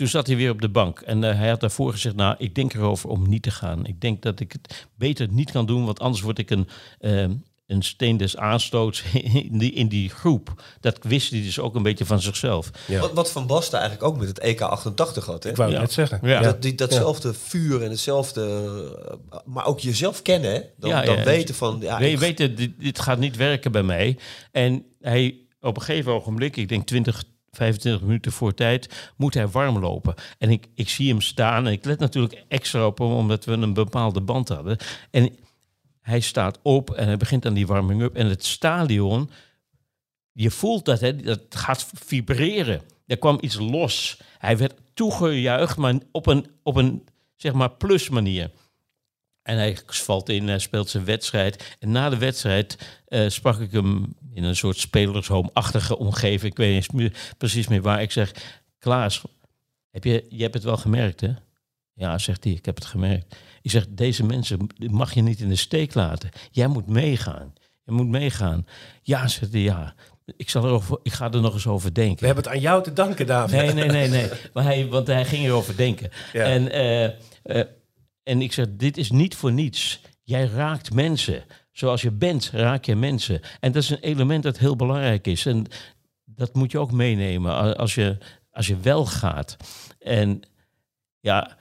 [0.00, 1.00] toen zat hij weer op de bank.
[1.00, 3.86] En eh, hij had daarvoor gezegd, nou, ik denk erover om niet te gaan.
[3.86, 6.68] Ik denk dat ik het beter niet kan doen, want anders word ik een,
[6.98, 7.28] eh,
[7.70, 9.02] een steen des aanstoots
[9.50, 10.62] in die, in die groep.
[10.80, 12.70] Dat wist hij dus ook een beetje van zichzelf.
[12.86, 13.00] Ja.
[13.00, 15.42] Wat, wat Van Basten eigenlijk ook met het EK 88 had.
[15.44, 15.50] Hè?
[15.50, 15.80] Ik wou Ja.
[15.80, 16.18] net zeggen.
[16.22, 16.40] Ja.
[16.40, 18.42] Dat, die, datzelfde vuur en hetzelfde...
[19.30, 20.60] eh, Maar ook jezelf kennen, hè?
[20.78, 21.78] Dan, Ja, dan weten van...
[21.80, 24.18] Ja, Nee, je ik- weet het, dit, dit gaat niet werken bij mij.
[24.52, 29.48] En hij op een gegeven ogenblik, ik denk 20, 25 minuten voor tijd, moet hij
[29.48, 30.14] warm lopen.
[30.38, 33.52] En ik, ik zie hem staan en ik let natuurlijk extra op hem, omdat we
[33.52, 34.76] een bepaalde band hadden.
[35.10, 35.30] En
[36.00, 38.16] hij staat op en hij begint aan die warming-up.
[38.16, 39.30] En het stadion,
[40.32, 42.82] je voelt dat hè, dat gaat vibreren.
[43.06, 44.20] Er kwam iets los.
[44.38, 47.04] Hij werd toegejuicht, maar op een, op een
[47.36, 48.50] zeg maar plus manier.
[49.42, 51.76] En hij valt in, hij speelt zijn wedstrijd.
[51.78, 56.52] En na de wedstrijd eh, sprak ik hem in een soort spelershome-achtige omgeving.
[56.52, 58.02] Ik weet niet precies meer waar.
[58.02, 58.32] Ik zeg,
[58.78, 59.22] Klaas,
[59.90, 61.32] heb je, je hebt het wel gemerkt, hè?
[61.92, 63.36] Ja, zegt hij, ik heb het gemerkt.
[63.62, 66.30] Ik zeg, deze mensen mag je niet in de steek laten.
[66.50, 67.52] Jij moet meegaan.
[67.84, 68.66] Je moet meegaan.
[69.02, 69.94] Ja, zegt hij, ja.
[70.36, 72.18] Ik, zal erover, ik ga er nog eens over denken.
[72.18, 73.60] We hebben het aan jou te danken, David.
[73.60, 74.28] Nee, nee, nee, nee.
[74.54, 76.10] Maar hij, want hij ging erover denken.
[76.32, 76.44] Ja.
[76.44, 77.04] En, eh,
[77.42, 77.66] eh,
[78.22, 80.00] en ik zeg, dit is niet voor niets.
[80.22, 81.44] Jij raakt mensen.
[81.72, 83.40] Zoals je bent, raak je mensen.
[83.60, 85.46] En dat is een element dat heel belangrijk is.
[85.46, 85.66] En
[86.24, 88.18] dat moet je ook meenemen als je,
[88.50, 89.56] als je wel gaat.
[89.98, 90.42] En
[91.20, 91.56] ja,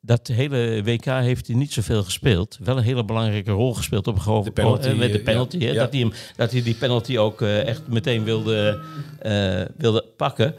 [0.00, 2.58] dat hele WK heeft hij niet zoveel gespeeld.
[2.64, 5.56] Wel een hele belangrijke rol gespeeld op een De penalty, met de eh, penalty.
[5.58, 5.66] ja.
[5.66, 5.78] hè, Ja.
[5.78, 8.80] Dat, hij hem, dat hij die penalty ook eh, echt meteen wilde,
[9.18, 10.54] eh, wilde pakken.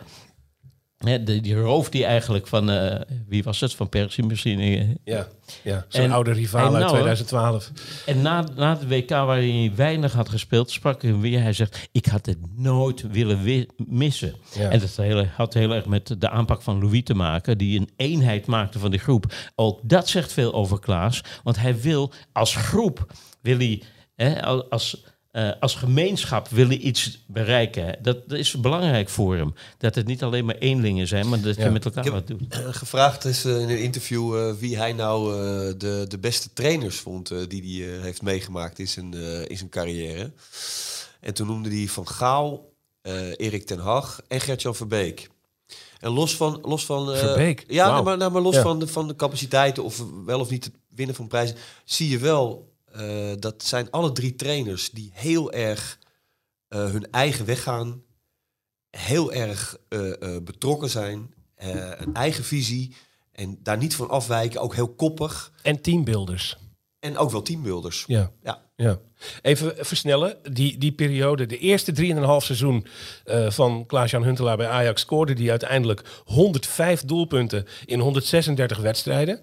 [1.06, 3.74] Hè, de, die roof die eigenlijk van, eh, wie was het?
[3.76, 4.60] Van Persie misschien.
[4.60, 4.88] eh.
[5.04, 5.28] Ja,
[5.64, 5.86] ja.
[5.88, 7.72] zo'n En- oude rivaal uit nou, 2012.
[8.06, 11.42] En na, na het WK waarin hij weinig had gespeeld, sprak hij weer.
[11.42, 14.34] Hij zegt, ik had het nooit willen wi- missen.
[14.58, 14.70] Ja.
[14.70, 17.90] En dat hele, had heel erg met de aanpak van Louis te maken, die een
[17.96, 19.34] eenheid maakte van die groep.
[19.56, 23.82] Ook dat zegt veel over Klaas, want hij wil als groep, wil hij,
[24.16, 27.98] hè, al- als, eh, als gemeenschap wil hij iets bereiken.
[28.02, 29.54] Dat, dat is belangrijk voor hem.
[29.78, 31.64] Dat het niet alleen maar eenlingen zijn, maar dat Ja.
[31.64, 32.42] je met elkaar wat doet.
[32.54, 35.40] Eh, gevraagd is eh, in een interview eh, wie hij nou eh,
[35.78, 40.32] de, de beste trainers vond die hij heeft meegemaakt in zijn, eh, in zijn carrière.
[41.20, 45.30] En toen noemde hij Van Gaal, eh, Erik ten Hag en Gert-Jan Verbeek.
[46.00, 46.60] En los van...
[46.62, 47.64] Los van eh, Verbeek?
[47.68, 48.62] Ja, nou, maar, nou, maar los Ja.
[48.62, 51.56] van, de, van de capaciteiten of wel of niet het winnen van prijzen...
[51.86, 56.00] zie je wel, eh, dat zijn alle drie trainers die heel erg
[56.68, 58.04] eh, hun eigen weg gaan.
[58.90, 60.12] Heel erg eh,
[60.44, 61.34] betrokken zijn.
[61.98, 62.96] een eigen visie.
[63.32, 64.62] En daar niet van afwijken.
[64.62, 65.52] Ook heel koppig.
[65.62, 66.58] En teambuilders.
[67.00, 68.04] En ook wel teambuilders.
[68.08, 68.32] Ja.
[68.44, 68.62] Ja.
[68.76, 69.00] ja.
[69.42, 70.38] Even versnellen.
[70.52, 71.98] Die, die periode, de eerste 3,5
[72.46, 72.86] seizoen
[73.48, 75.02] van Klaas-Jan Huntelaar bij Ajax...
[75.02, 79.40] scoorde die uiteindelijk 105 doelpunten in 136 wedstrijden.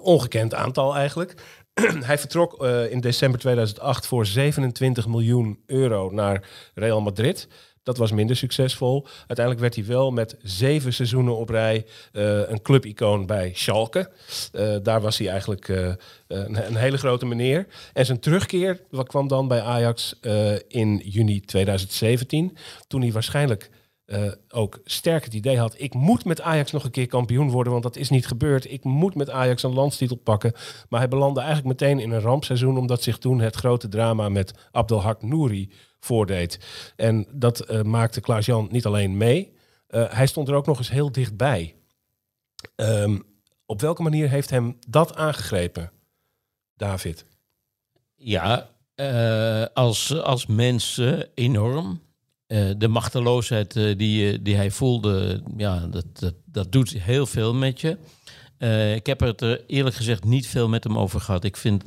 [0.00, 1.34] Ongekend aantal eigenlijk.
[2.10, 7.48] Hij vertrok eh, in december 2008 voor 27 miljoen euro naar Real Madrid.
[7.82, 9.06] Dat was minder succesvol.
[9.16, 14.10] Uiteindelijk werd hij wel met zeven seizoenen op rij eh, een clubicoon bij Schalke.
[14.52, 17.66] Eh, daar was hij eigenlijk een, een hele grote meneer.
[17.92, 20.20] En zijn terugkeer wat kwam dan bij Ajax
[20.68, 22.56] in juni 2017.
[22.88, 23.70] Toen hij waarschijnlijk
[24.06, 25.74] eh, ook sterk het idee had...
[25.80, 27.72] ik moet met Ajax nog een keer kampioen worden...
[27.72, 28.70] want dat is niet gebeurd.
[28.70, 30.52] Ik moet met Ajax een landstitel pakken.
[30.88, 32.78] Maar hij belandde eigenlijk meteen in een rampseizoen...
[32.78, 36.60] omdat zich toen het grote drama met Abdelhak Nouri voordeed.
[36.96, 39.52] En dat eh, maakte Klaas-Jan niet alleen mee...
[39.86, 41.74] eh, hij stond er ook nog eens heel dichtbij.
[42.74, 43.18] Ehm,
[43.66, 45.92] op welke manier heeft hem dat aangegrepen,
[46.76, 47.26] David?
[48.14, 48.70] Ja,
[49.74, 52.05] als, als mens eh, enorm.
[52.46, 57.26] Eh, de machteloosheid eh, die, eh, die hij voelde, ja, dat, dat, dat doet heel
[57.26, 57.98] veel met je.
[58.94, 61.44] Ik heb het er eerlijk gezegd niet veel met hem over gehad.
[61.44, 61.84] Ik, vind,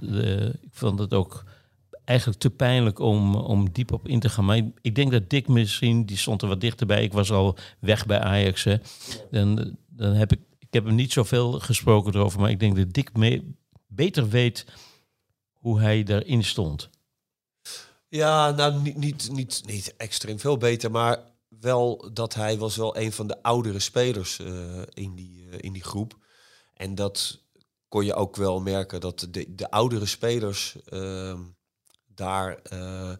[0.62, 1.44] ik vond het ook
[2.06, 4.46] eigenlijk te pijnlijk om, om diep op in te gaan.
[4.46, 7.04] Maar ik, denk dat Dick misschien, die stond er wat dichterbij.
[7.04, 8.66] Ik was al weg bij Ajax.
[9.32, 12.40] Dan, dan heb ik, ik heb hem niet zoveel gesproken erover.
[12.40, 13.12] Maar ik denk dat Dick
[13.88, 14.66] beter weet
[15.54, 16.90] hoe hij daarin stond.
[18.10, 21.20] Ja, nou niet, niet, niet, niet extreem veel beter, maar
[21.50, 25.74] wel dat hij was wel een van de oudere spelers eh, in, die, eh, in
[25.74, 26.18] die groep.
[26.74, 27.44] En dat
[27.88, 31.42] kon je ook wel merken dat de, de oudere spelers ehm,
[32.06, 33.14] daar eh,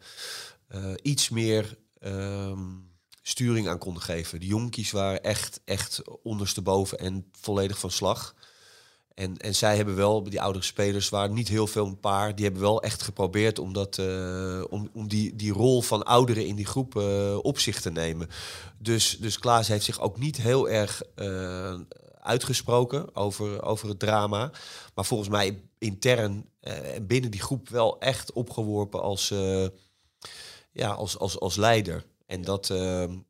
[1.02, 2.78] iets meer ehm,
[3.22, 4.40] sturing aan konden geven.
[4.40, 8.36] De jonkies waren echt, echt ondersteboven en volledig van slag.
[9.20, 12.44] En, en zij hebben wel, die oudere spelers, waren niet heel veel een paar, die
[12.44, 16.56] hebben wel echt geprobeerd om, dat, eh, om, om die, die rol van ouderen in
[16.56, 18.30] die groep eh, op zich te nemen.
[18.78, 21.80] Dus, dus Klaas heeft zich ook niet heel erg eh,
[22.20, 24.52] uitgesproken over, over het drama.
[24.96, 29.34] Maar volgens mij intern en binnen die groep wel echt opgeworpen als,
[30.72, 32.06] ja, als, als, als leider.
[32.26, 32.74] En dat,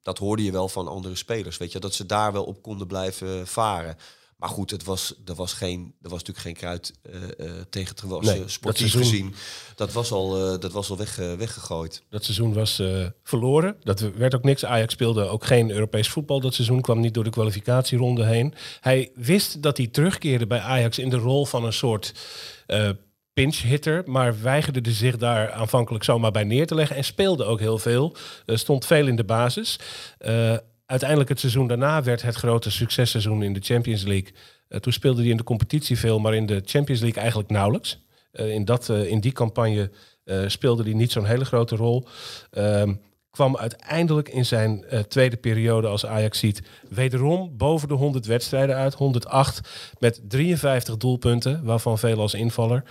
[0.01, 2.87] dat hoorde je wel van andere spelers, weet je, dat ze daar wel op konden
[2.87, 3.97] blijven varen.
[4.39, 7.95] Maar goed, het was, er, was geen, er was natuurlijk geen kruid eh, eh, tegen
[7.95, 9.35] te wassen, Nee, dat sportief seizoen- gezien.
[9.75, 12.03] Dat was al, eh, dat was al weg, weggegooid.
[12.09, 12.81] Dat seizoen was
[13.23, 13.75] verloren.
[13.83, 14.65] Dat werd ook niks.
[14.65, 16.81] Ajax speelde ook geen Europees voetbal dat seizoen.
[16.81, 18.53] Kwam niet door de kwalificatieronde heen.
[18.79, 22.13] Hij wist dat hij terugkeerde bij Ajax in de rol van een soort
[22.65, 22.89] eh
[23.33, 24.03] pinch hitter.
[24.05, 26.95] Maar weigerde zich daar aanvankelijk zomaar bij neer te leggen.
[26.95, 28.15] En speelde ook heel veel.
[28.45, 29.79] Stond veel in de basis.
[30.17, 30.57] Eh,
[30.89, 34.33] uiteindelijk het seizoen daarna werd het grote successeizoen in de Champions League.
[34.67, 37.99] Eh, toen speelde hij in de competitie veel, maar in de Champions League eigenlijk nauwelijks.
[38.31, 39.91] Eh, in, dat, eh, in die campagne
[40.47, 42.07] speelde hij niet zo'n hele grote rol.
[42.51, 42.93] Ehm,
[43.31, 48.93] kwam uiteindelijk in zijn tweede periode als Ajax ziet wederom boven de 100 wedstrijden uit.
[48.93, 49.61] 108
[49.99, 52.83] met 53 doelpunten, waarvan veel als invaller.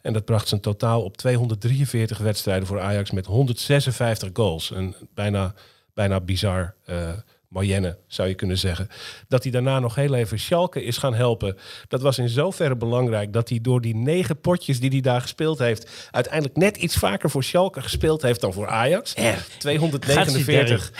[0.00, 4.70] En dat bracht zijn totaal op 243 wedstrijden voor Ajax met 156 goals.
[4.70, 5.54] Een bijna,
[5.94, 7.12] bijna bizar eh
[7.54, 8.88] moyenne, zou je kunnen zeggen.
[9.28, 11.56] Dat hij daarna nog heel even Schalke is gaan helpen.
[11.88, 15.58] Dat was in zoverre belangrijk dat hij door die negen potjes die hij daar gespeeld
[15.58, 16.08] heeft...
[16.10, 19.14] uiteindelijk net iets vaker voor Schalke gespeeld heeft dan voor Ajax.
[19.58, 20.90] 249,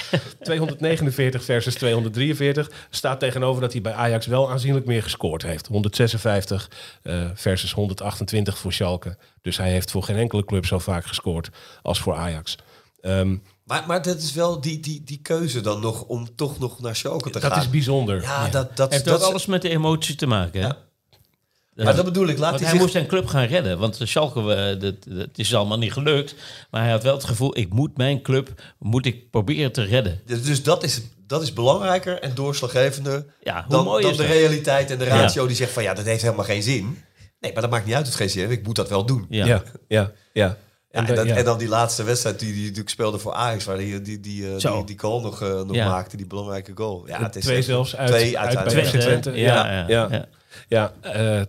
[0.41, 5.67] 249 versus 243 staat tegenover dat hij bij Ajax wel aanzienlijk meer gescoord heeft.
[5.67, 6.71] 156
[7.03, 9.17] eh, versus 128 voor Schalke.
[9.43, 11.49] Dus hij heeft voor geen enkele club zo vaak gescoord
[11.83, 12.57] als voor Ajax.
[13.01, 16.81] Ehm, Maar, maar dat is wel die, die, die keuze dan nog om toch nog
[16.81, 17.61] naar Schalke te dat gaan.
[17.61, 18.23] is bijzonder.
[18.23, 20.61] ja, dat, dat, heeft dat, ook alles met de emotie te maken.
[20.61, 20.67] Hè?
[20.67, 21.85] Ja.
[21.85, 22.81] Maar dat bedoel ik, laat Want hij hij zich...
[22.81, 23.79] moest zijn club gaan redden.
[23.79, 26.35] Want de Schalke, eh, dat, dat is allemaal niet gelukt.
[26.71, 30.21] Maar hij had wel het gevoel, ik moet mijn club moet ik proberen te redden.
[30.25, 34.27] Dus dat is, dat is belangrijker en doorslaggevender Ja, dan, dan de dat?
[34.27, 36.99] realiteit en de ratio die zegt van ja, dat heeft helemaal geen zin.
[37.41, 38.51] Nee, maar dat maakt niet uit, het geen zin.
[38.51, 39.27] Ik moet dat wel doen.
[39.29, 39.47] Ja.
[39.47, 40.57] Ja, ja, ja.
[40.95, 41.35] Ja, en, ja.
[41.37, 44.47] en dan die laatste wedstrijd die die natuurlijk speelde voor Ajax, waar die, die, die,
[44.53, 44.77] eh, Zo.
[44.77, 45.89] die, die goal nog, eh, nog Ja.
[45.89, 47.03] maakte, die belangrijke goal.
[47.07, 49.03] Ja, het is twee echt- zelfs uit, twee uit, bij uiteindelijk.
[49.05, 49.31] FC Twente?
[49.31, 50.27] Ja, Ja, ja, ja, ja.
[50.69, 50.93] ja.
[51.01, 51.47] eh, eh,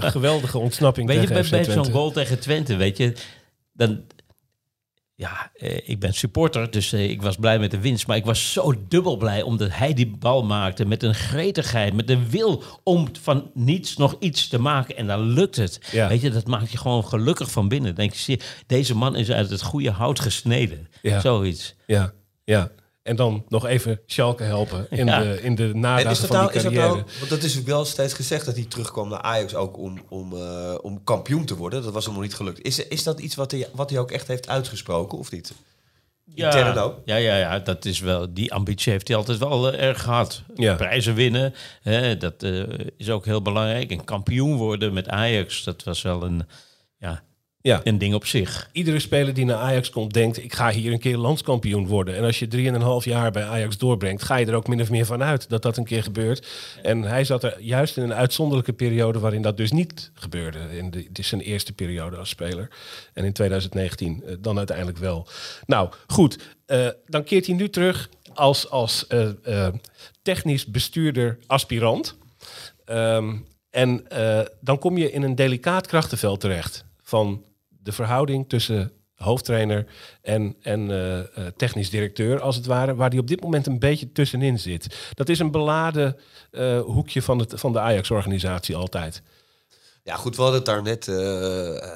[0.00, 3.12] geweldige ontsnapping Weet je, tegen bij, FC bij zo'n goal tegen Twente, weet je,
[3.72, 4.04] dan...
[5.18, 8.06] Ja, eh, ik ben supporter, dus eh, ik was blij met de winst.
[8.06, 12.10] Maar ik was zo dubbel blij omdat hij die bal maakte met een gretigheid, met
[12.10, 14.96] een wil om van niets nog iets te maken.
[14.96, 15.80] En dan lukt het.
[15.92, 16.08] Ja.
[16.08, 17.94] Weet je, dat maakt je gewoon gelukkig van binnen.
[17.94, 20.88] Dan denk je, deze man is uit het goede hout gesneden.
[21.02, 21.20] Ja.
[21.20, 21.74] Zoiets.
[21.86, 22.12] Ja,
[22.44, 22.70] ja.
[23.08, 25.22] En dan nog even Schalke helpen in, Ja.
[25.22, 26.94] de, in de En nadagen is dat, van nou, die is dat carrière.
[26.94, 30.02] nou, want dat is ook wel steeds gezegd dat hij terugkwam naar Ajax ook om,
[30.08, 31.82] om, eh, om kampioen te worden.
[31.82, 32.62] Dat was hem nog niet gelukt.
[32.62, 35.52] Is, is dat iets wat hij, wat hij ook echt heeft uitgesproken of niet?
[36.34, 37.00] Ja, ook?
[37.04, 40.42] ja, ja, ja, dat is wel, die ambitie heeft hij altijd wel eh, erg gehad.
[40.54, 40.74] Ja.
[40.74, 42.62] Prijzen winnen, hè, dat eh,
[42.96, 43.90] is ook heel belangrijk.
[43.90, 46.46] En kampioen worden met Ajax, dat was wel een,
[46.98, 47.22] ja,
[47.68, 47.80] Ja.
[47.84, 48.68] een ding op zich.
[48.72, 50.44] Iedere speler die naar Ajax komt denkt...
[50.44, 52.16] ik ga hier een keer landskampioen worden.
[52.16, 54.22] En als je drieënhalf jaar bij Ajax doorbrengt...
[54.22, 56.46] ga je er ook min of meer van uit dat dat een keer gebeurt.
[56.82, 59.18] En hij zat er juist in een uitzonderlijke periode...
[59.18, 60.58] waarin dat dus niet gebeurde.
[60.58, 62.68] In de, het is zijn eerste periode als speler.
[63.12, 65.26] En in 2019 eh, dan uiteindelijk wel.
[65.66, 66.38] Nou, goed.
[66.66, 69.68] eh, dan keert hij nu terug als, als eh,
[70.22, 72.16] technisch bestuurder aspirant.
[72.84, 73.36] Ehm,
[73.70, 74.04] en
[74.60, 77.44] dan kom je in een delicaat krachtenveld terecht van
[77.88, 79.86] de verhouding tussen hoofdtrainer
[80.22, 83.78] en, en eh, eh, technisch directeur, als het ware, waar die op dit moment een
[83.78, 85.10] beetje tussenin zit.
[85.14, 86.16] Dat is een beladen
[86.50, 89.22] eh, hoekje van, het, van de Ajax-organisatie altijd.
[90.02, 91.08] Ja, goed, we hadden het daar net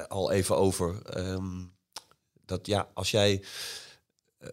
[0.09, 1.01] al even over.
[1.01, 1.61] Ehm,
[2.45, 3.43] dat ja, als jij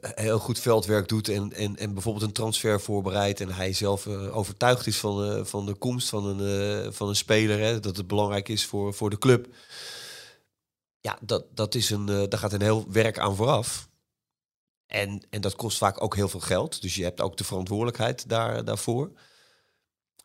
[0.01, 4.87] heel goed veldwerk doet en, en, en bijvoorbeeld een transfer voorbereidt en hij zelf overtuigd
[4.87, 8.67] is van, van de komst van een, van een speler, hè, dat het belangrijk is
[8.67, 9.49] voor, voor de club.
[11.01, 13.89] Ja, dat, dat is een, eh, daar gaat een heel werk aan vooraf.
[14.87, 16.83] En, en dat kost vaak ook heel veel geld.
[16.83, 19.11] Dus je hebt ook de verantwoordelijkheid daar, daarvoor.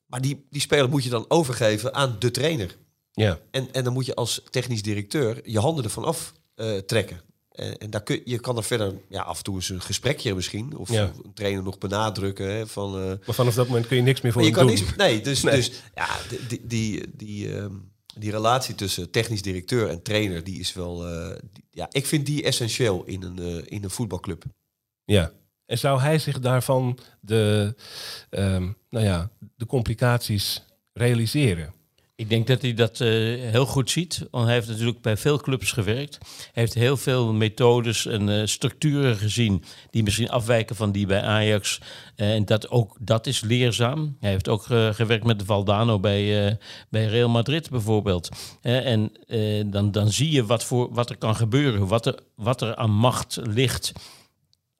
[0.05, 2.77] Maar die, die speler moet je dan overgeven aan de trainer.
[3.11, 7.21] Ja, En, en dan moet je als technisch directeur je handen ervan af eh, trekken.
[7.51, 10.35] En, en daar kun, je kan er verder ja, af en toe eens een gesprekje
[10.35, 10.77] misschien.
[10.77, 11.11] Of Ja.
[11.23, 12.49] een trainer nog benadrukken.
[12.55, 14.67] Hè, van, eh, maar vanaf dat moment kun je niks meer voor je hem kan
[14.67, 14.75] doen.
[14.75, 14.95] niet.
[14.95, 15.55] Nee, dus, Nee.
[15.55, 17.73] dus ja, die, die, die, die, ehm,
[18.17, 21.07] die relatie tussen technisch directeur en trainer, die is wel.
[21.07, 21.37] eh,
[21.71, 24.43] ja, ik vind die essentieel in een, eh, in een voetbalclub.
[25.05, 25.31] Ja.
[25.65, 27.75] En zou hij zich daarvan de,
[28.29, 31.73] ehm, nou ja, de complicaties realiseren?
[32.17, 33.07] Ik denk dat hij dat eh,
[33.51, 34.27] heel goed ziet.
[34.31, 36.17] Hij heeft natuurlijk bij veel clubs gewerkt.
[36.21, 41.21] Hij heeft heel veel methodes en eh, structuren gezien die misschien afwijken van die bij
[41.21, 41.79] Ajax.
[42.15, 44.17] Eh, en dat, ook, dat is leerzaam.
[44.19, 46.57] Hij heeft ook gewerkt met Valdano bij,
[46.89, 48.29] bij Real Madrid bijvoorbeeld.
[48.61, 49.11] En
[49.65, 52.91] dan, dan zie je wat, voor, wat er kan gebeuren, wat er, wat er aan
[52.91, 53.93] macht ligt.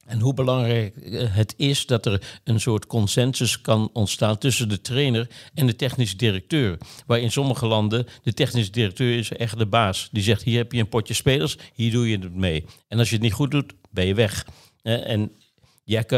[0.06, 4.82] En hoe belangrijk eh, het is dat er een soort consensus kan ontstaan tussen de
[4.82, 6.78] trainer en de technische directeur.
[7.06, 10.10] Waar in sommige landen de technische directeur is echt de baas.
[10.12, 12.66] Die zegt, hier heb je een potje spelers, hier doe je het mee.
[12.88, 14.45] En als je het niet goed doet, ben je weg.
[14.82, 15.32] Eh, En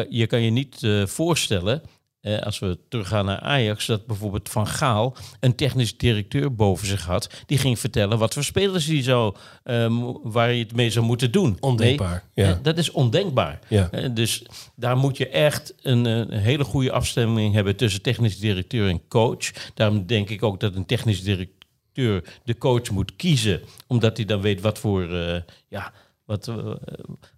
[0.09, 1.81] je kan je niet eh, voorstellen,
[2.35, 7.05] eh, als we teruggaan naar Ajax, dat bijvoorbeeld Van Gaal een technisch directeur boven zich
[7.05, 7.29] had.
[7.45, 11.05] Die ging vertellen wat voor spelers hij zou, eh, mo- waar je het mee zou
[11.05, 11.49] moeten doen.
[11.49, 12.23] Nee, Ondenkbaar.
[12.33, 12.49] Ja.
[12.49, 13.59] eh, dat is ondenkbaar.
[13.67, 13.89] Ja.
[13.91, 18.39] Eh, dus daar moet je echt een, eh, een hele goede afstemming hebben tussen technisch
[18.39, 19.51] directeur en coach.
[19.73, 24.41] Daarom denk ik ook dat een technisch directeur de coach moet kiezen, omdat hij dan
[24.41, 25.07] weet wat voor,
[25.67, 25.93] ja,
[26.25, 26.51] wat,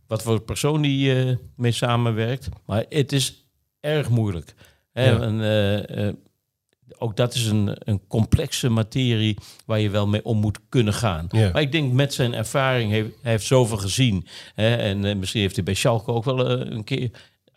[0.08, 2.50] wat voor persoon die mee samenwerkt.
[2.66, 3.46] Maar het is
[3.80, 4.54] erg moeilijk.
[5.00, 5.10] Hè?
[5.10, 5.22] Ja.
[5.22, 6.14] En, eh, eh,
[6.97, 11.28] ook dat is een, een complexe materie waar je wel mee om moet kunnen gaan.
[11.30, 11.50] Ja.
[11.52, 14.28] Maar ik denk met zijn ervaring, heeft, hij heeft zoveel gezien.
[14.56, 14.76] Hè?
[14.76, 17.12] En eh, misschien heeft hij bij Schalke ook wel een keer,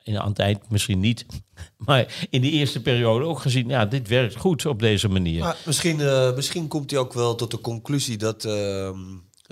[0.04, 1.26] in aan het eind misschien niet,
[1.86, 5.40] maar in de eerste periode ook gezien, ja, dit werkt goed op deze manier.
[5.40, 8.98] Maar misschien, eh, misschien komt hij ook wel tot de conclusie dat, ehm,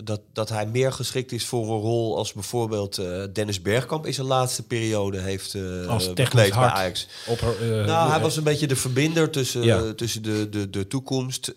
[0.05, 4.15] dat, dat hij meer geschikt is voor een rol als bijvoorbeeld eh, Dennis Bergkamp in
[4.15, 6.69] zijn laatste periode heeft eh Als bekleed bij.
[6.69, 7.09] Ajax.
[7.27, 9.95] Op, eh, Nou, hij was een beetje de verbinder tussen, Ja.
[9.95, 11.53] tussen de, de, de toekomst,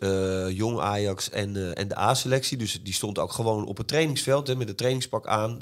[0.50, 2.58] jong Ajax en, en de A-selectie.
[2.58, 5.60] Dus die stond ook gewoon op het trainingsveld hè, met een trainingspak aan.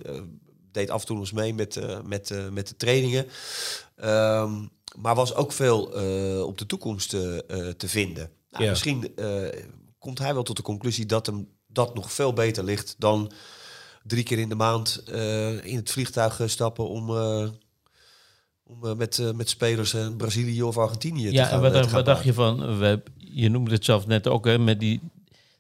[0.71, 3.25] deed af en toe nog eens mee met, met, met de trainingen.
[3.95, 4.51] Ehm,
[4.97, 5.81] maar was ook veel
[6.45, 8.29] op de toekomst te vinden.
[8.49, 8.69] Nou, Ja.
[8.69, 9.13] Misschien
[9.99, 13.31] komt hij wel tot de conclusie dat hem dat nog veel beter ligt dan
[14.03, 17.47] drie keer in de maand eh, in het vliegtuig eh, stappen om, eh,
[18.63, 21.53] om met, met spelers in Brazilië of Argentinië te Ja, gaan.
[21.53, 24.27] en wat, te dacht- gaan wat dacht je van, we, je noemde het zelf net
[24.27, 24.99] ook, hè, met die,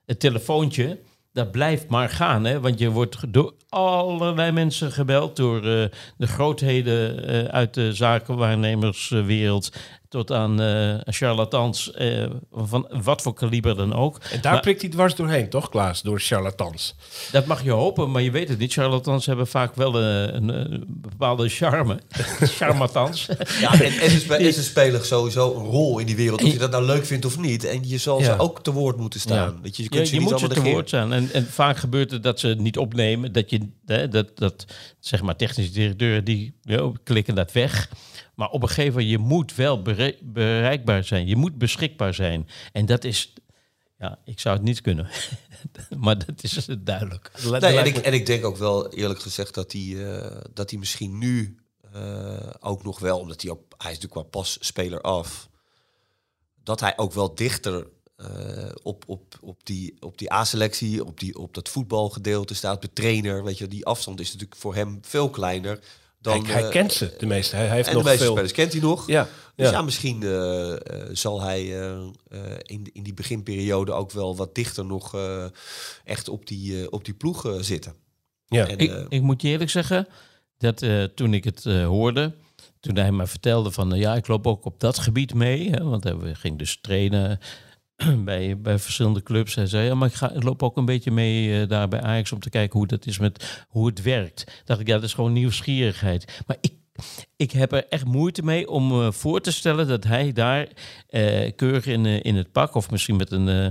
[0.05, 0.99] het telefoontje,
[1.33, 2.43] dat blijft maar gaan.
[2.43, 9.71] Hè, want je wordt door allerlei mensen gebeld, door de grootheden uit de zakenwaarnemerswereld
[10.11, 14.17] tot aan eh, charlatans, eh, van wat voor kaliber dan ook.
[14.31, 16.01] En daar Maar- prikt hij dwars doorheen, toch Klaas?
[16.01, 16.95] Door charlatans.
[17.31, 18.73] Dat mag je hopen, maar je weet het niet.
[18.73, 21.99] Charlatans hebben vaak wel een, een, een bepaalde charme.
[22.57, 23.27] Charmatans.
[23.61, 26.43] Ja, en, en, ze spe- en ze spelen sowieso een rol in die wereld.
[26.43, 27.63] Of je dat nou leuk vindt of niet.
[27.63, 28.25] En je zal Ja.
[28.25, 29.53] ze ook te woord moeten staan.
[29.55, 29.61] Ja.
[29.61, 30.73] Weet je, je kunt ze je niet moet ze te negeren.
[30.73, 31.13] woord staan.
[31.13, 33.31] En, en vaak gebeurt het dat ze het niet opnemen.
[33.31, 34.65] Dat, je, hè, dat, dat
[34.99, 37.89] zeg maar technische directeuren die ja, klikken dat weg.
[38.41, 41.27] Maar op een gegeven moment, je moet wel bere- bereikbaar zijn.
[41.27, 42.47] Je moet beschikbaar zijn.
[42.71, 43.33] En dat is,
[43.99, 45.09] ja, ik zou het niet kunnen.
[46.03, 47.31] maar dat is duidelijk.
[47.49, 50.79] Nee, en, ik, en ik denk ook wel eerlijk gezegd dat hij, eh, dat hij
[50.79, 51.57] misschien nu
[51.93, 55.49] eh, ook nog wel, omdat hij ook, hij is natuurlijk qua pas speler af,
[56.63, 61.37] dat hij ook wel dichter eh, op, op, op die, op die A-selectie, op, die,
[61.37, 65.29] op dat voetbalgedeelte staat, de trainer, weet je, die afstand is natuurlijk voor hem veel
[65.29, 65.79] kleiner
[66.21, 66.45] dan...
[66.45, 67.55] hij, hij eh, kent ze, de meeste.
[67.55, 68.31] Hij, hij heeft en de nog meeste veel...
[68.31, 69.07] spelers kent hij nog.
[69.07, 69.81] Ja, Dus ja, ja.
[69.81, 70.79] misschien eh, eh,
[71.11, 72.07] zal hij eh, eh,
[72.65, 75.45] in, in die beginperiode ook wel wat dichter nog eh,
[76.03, 77.93] echt op die, eh, op die ploeg eh, zitten.
[78.47, 78.67] ja.
[78.67, 80.07] En, Ik, ik moet je eerlijk zeggen,
[80.57, 82.33] dat eh, toen ik het eh, hoorde,
[82.79, 86.03] toen hij me vertelde van, ja, ik loop ook op dat gebied mee, hè, want
[86.03, 87.39] hij ging dus trainen
[88.25, 89.55] bij, bij verschillende clubs.
[89.55, 92.01] Hij zei, ja, maar ik, ga, ik loop ook een beetje mee eh, daar bij
[92.01, 94.61] Ajax om te kijken hoe dat is met hoe het werkt.
[94.65, 96.41] Dacht ik, ja, dat is gewoon nieuwsgierigheid.
[96.47, 96.73] Maar ik,
[97.35, 100.67] ik heb er echt moeite mee om me voor te stellen dat hij daar
[101.07, 103.67] eh, keurig in, eh, in het pak, of misschien met een, eh,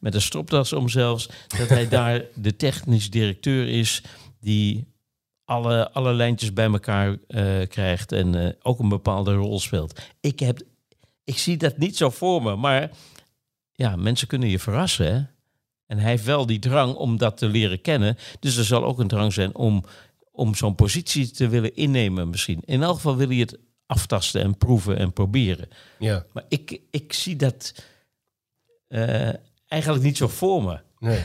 [0.00, 4.02] met een stropdas om zelfs, dat hij daar de technisch directeur is
[4.40, 4.86] die
[5.48, 10.00] alle, alle lijntjes bij elkaar eh, krijgt en eh, ook een bepaalde rol speelt.
[10.20, 10.60] Ik, heb,
[11.24, 12.90] ik zie dat niet zo voor me, maar
[13.78, 15.14] ja, mensen kunnen je verrassen.
[15.14, 15.22] Hè?
[15.86, 18.16] En hij heeft wel die drang om dat te leren kennen.
[18.40, 19.84] Dus er zal ook een drang zijn om,
[20.30, 22.62] om zo'n positie te willen innemen misschien.
[22.64, 25.68] In elk geval wil hij het aftasten en proeven en proberen.
[25.98, 26.26] ja.
[26.32, 27.74] Maar ik, ik zie dat
[28.88, 29.32] eh,
[29.66, 30.80] eigenlijk niet zo voor me.
[30.98, 31.24] Nee.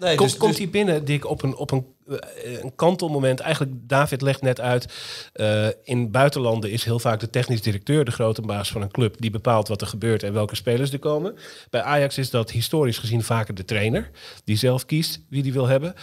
[0.00, 3.40] Nee, Komt, dus- komt dus- hij binnen, Dick, op een, op een eh, een kantelmoment.
[3.40, 4.92] Eigenlijk, David legt net uit,
[5.32, 9.16] eh, in buitenlanden is heel vaak de technisch directeur de grote baas van een club
[9.18, 11.36] die bepaalt wat er gebeurt en welke spelers er komen.
[11.70, 14.10] Bij Ajax is dat historisch gezien vaker de trainer
[14.44, 15.94] die zelf kiest wie die wil hebben.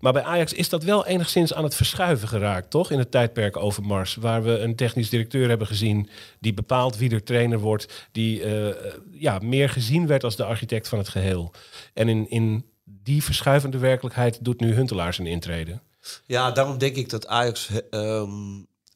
[0.00, 2.90] Maar bij Ajax is dat wel enigszins aan het verschuiven geraakt, toch?
[2.90, 6.08] In het tijdperk Overmars, waar we een technisch directeur hebben gezien
[6.40, 8.74] die bepaalt wie er trainer wordt, die eh,
[9.12, 11.52] ja, meer gezien werd als de architect van het geheel.
[11.94, 15.80] En in, in die verschuivende werkelijkheid doet nu Huntelaar zijn intrede.
[16.26, 18.30] Ja, daarom denk ik dat Ajax, ehm,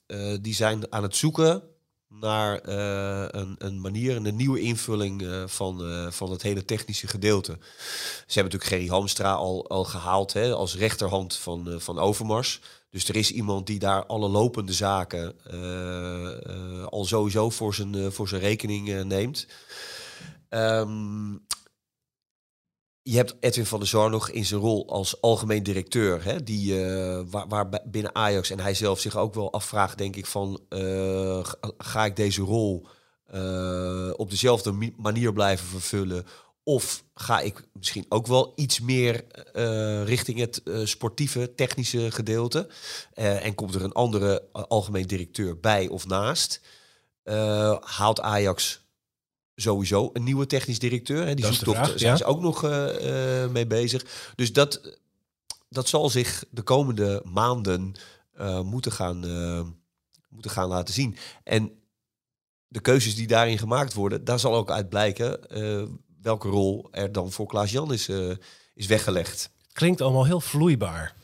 [0.06, 1.62] eh, die zijn aan het zoeken
[2.08, 5.82] naar eh, een, een manier, een nieuwe invulling eh, van,
[6.12, 7.58] van het hele technische gedeelte.
[8.26, 12.60] Ze hebben natuurlijk Gerry Hamstra al, al gehaald hè, als rechterhand van, van Overmars.
[12.90, 15.34] Dus er is iemand die daar alle lopende zaken
[16.90, 19.46] al sowieso voor zijn, voor zijn rekening neemt.
[20.48, 21.34] Ehm,
[23.10, 26.24] je hebt Edwin van der Sar nog in zijn rol als algemeen directeur.
[26.24, 30.26] Hè, die, eh, waar, binnen Ajax en hij zelf zich ook wel afvraagt, denk ik,
[30.26, 31.44] van uh,
[31.78, 32.86] ga ik deze rol
[33.34, 36.26] uh, op dezelfde manier blijven vervullen?
[36.62, 39.24] Of ga ik misschien ook wel iets meer
[40.04, 42.68] richting het sportieve, technische gedeelte?
[43.14, 46.60] en komt er een andere algemeen directeur bij of naast?
[47.80, 48.87] haalt Ajax
[49.60, 51.26] sowieso een nieuwe technisch directeur.
[51.26, 51.34] Hè?
[51.34, 52.16] Die Dat zoektocht vraag, zijn ja.
[52.16, 52.70] ze ook nog uh,
[53.42, 54.04] uh, mee bezig.
[54.34, 54.98] Dus dat,
[55.68, 57.94] dat zal zich de komende maanden
[58.40, 59.18] uh, moeten, gaan,
[60.28, 61.16] moeten gaan laten zien.
[61.44, 61.72] En
[62.68, 65.82] de keuzes die daarin gemaakt worden, daar zal ook uit blijken uh,
[66.22, 68.34] welke rol er dan voor Klaas-Jan is, uh,
[68.74, 69.50] is weggelegd.
[69.72, 71.14] Klinkt allemaal heel vloeibaar.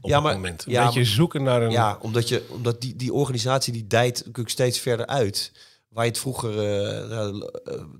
[0.00, 0.66] Op Ja, het maar- moment.
[0.66, 1.70] Een ja, beetje zoeken naar een...
[1.70, 5.52] Ja, omdat, je, omdat die, die organisatie die dijt natuurlijk steeds verder uit.
[5.96, 7.34] Waar je het vroeger, eh, eh,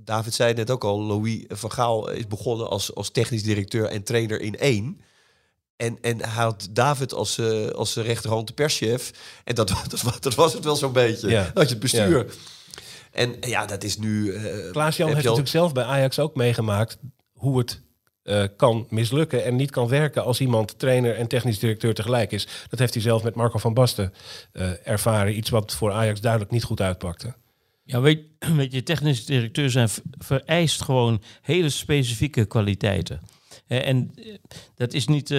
[0.04, 4.02] David zei net ook al, Louis van Gaal is begonnen als, als technisch directeur en
[4.02, 5.00] trainer in één.
[5.76, 9.10] En, en hij had David als, eh, als rechterhand de perschef.
[9.44, 11.28] En dat, dat, was- dat was het wel zo'n beetje.
[11.28, 11.50] Ja.
[11.54, 12.26] Had je het bestuur.
[13.12, 14.32] En ja, dat is nu...
[14.34, 16.98] eh, Klaas-Jan heeft al- natuurlijk zelf bij Ajax ook meegemaakt
[17.32, 17.80] hoe het
[18.56, 22.46] kan mislukken en niet kan werken als iemand trainer en technisch directeur tegelijk is.
[22.68, 24.12] Dat heeft hij zelf met Marco van Basten
[24.84, 25.36] ervaren.
[25.36, 27.34] Iets wat voor Ajax duidelijk niet goed uitpakte.
[27.86, 28.20] Ja, weet,
[28.56, 33.20] weet je, technisch directeur zijn vereist gewoon hele specifieke kwaliteiten.
[33.66, 34.34] En eh,
[34.74, 35.30] dat is niet.
[35.30, 35.38] eh,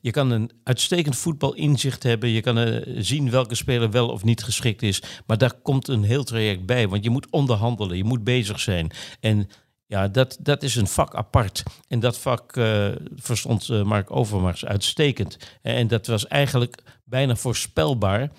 [0.00, 2.28] je kan een uitstekend voetbalinzicht hebben.
[2.28, 5.02] Je kan eh, zien welke speler wel of niet geschikt is.
[5.26, 6.88] Maar daar komt een heel traject bij.
[6.88, 7.96] Want je moet onderhandelen.
[7.96, 8.90] Je moet bezig zijn.
[9.20, 9.48] En
[9.86, 11.62] ja, dat, dat is een vak apart.
[11.88, 15.36] En dat vak eh, verstond Mark Overmars uitstekend.
[15.62, 18.30] En dat was eigenlijk bijna voorspelbaar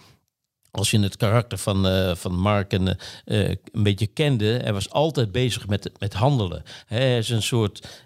[0.77, 2.87] als je het karakter van, eh, van Mark eh,
[3.25, 6.63] eh, een beetje kende, hij was altijd bezig met, met handelen.
[6.85, 8.03] Hij is een soort,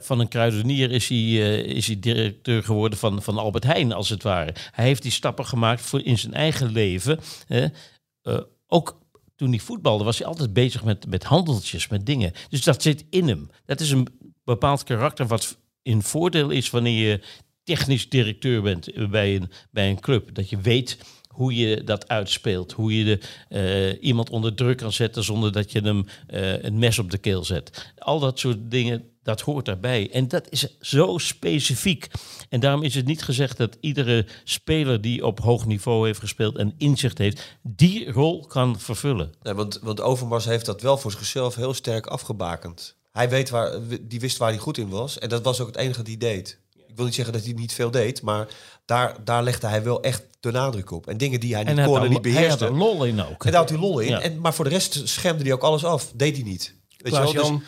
[0.00, 4.22] van een kruidenier is hij, is hij directeur geworden van, van Albert Heijn, als het
[4.22, 4.54] ware.
[4.70, 7.20] Hij heeft die stappen gemaakt voor in zijn eigen leven.
[8.66, 9.02] ook
[9.36, 12.32] toen hij voetbalde, was hij altijd bezig met, met handeltjes, met dingen.
[12.48, 13.50] Dus dat zit in hem.
[13.64, 14.08] Dat is een
[14.44, 17.20] bepaald karakter wat in voordeel is wanneer je
[17.64, 20.34] technisch directeur bent bij een, bij een club.
[20.34, 20.98] Dat je weet
[21.34, 22.72] hoe je dat uitspeelt.
[22.72, 23.18] Hoe je de,
[23.48, 27.18] eh, iemand onder druk kan zetten zonder dat je hem eh, een mes op de
[27.18, 27.92] keel zet.
[27.98, 30.10] Al dat soort dingen, dat hoort daarbij.
[30.10, 32.08] En dat is zo specifiek.
[32.48, 36.56] En daarom is het niet gezegd dat iedere speler die op hoog niveau heeft gespeeld
[36.56, 39.32] en inzicht heeft, die rol kan vervullen.
[39.42, 42.96] Want, want Overmars heeft dat wel voor zichzelf heel sterk afgebakend.
[43.12, 45.18] Hij weet waar, die wist waar hij goed in was.
[45.18, 46.62] En dat was ook het enige hij deed.
[46.94, 48.48] Ik wil niet zeggen dat hij niet veel deed, maar
[48.84, 51.08] daar, daar legde hij wel echt de nadruk op.
[51.08, 52.64] En dingen die hij En niet hij kon en niet hij had beheerste.
[52.64, 53.44] er lol in ook.
[53.44, 54.08] En daar had hij lol in.
[54.08, 54.20] Ja.
[54.20, 56.12] En, maar voor de rest schermde hij ook alles af.
[56.16, 56.74] Deed hij niet.
[56.96, 57.32] Weet je wel?
[57.32, 57.62] Dus- Klaas-Jan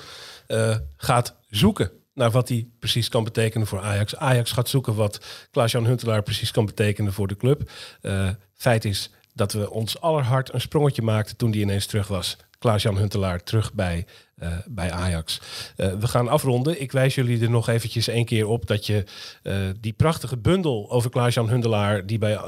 [0.47, 4.17] eh, gaat zoeken naar wat hij precies kan betekenen voor Ajax.
[4.17, 5.19] Ajax gaat zoeken wat
[5.51, 7.71] Klaas-Jan Huntelaar precies kan betekenen voor de club.
[8.01, 12.37] Eh, feit is dat we ons allerhard een sprongetje maakten toen die ineens terug was.
[12.59, 14.07] Klaas-Jan Huntelaar terug bij,
[14.37, 15.41] eh, bij Ajax.
[15.77, 16.81] Eh, we gaan afronden.
[16.81, 19.05] Ik wijs jullie er nog eventjes één keer op dat je
[19.43, 22.39] eh, die prachtige bundel over Klaas-Jan Huntelaar die bij,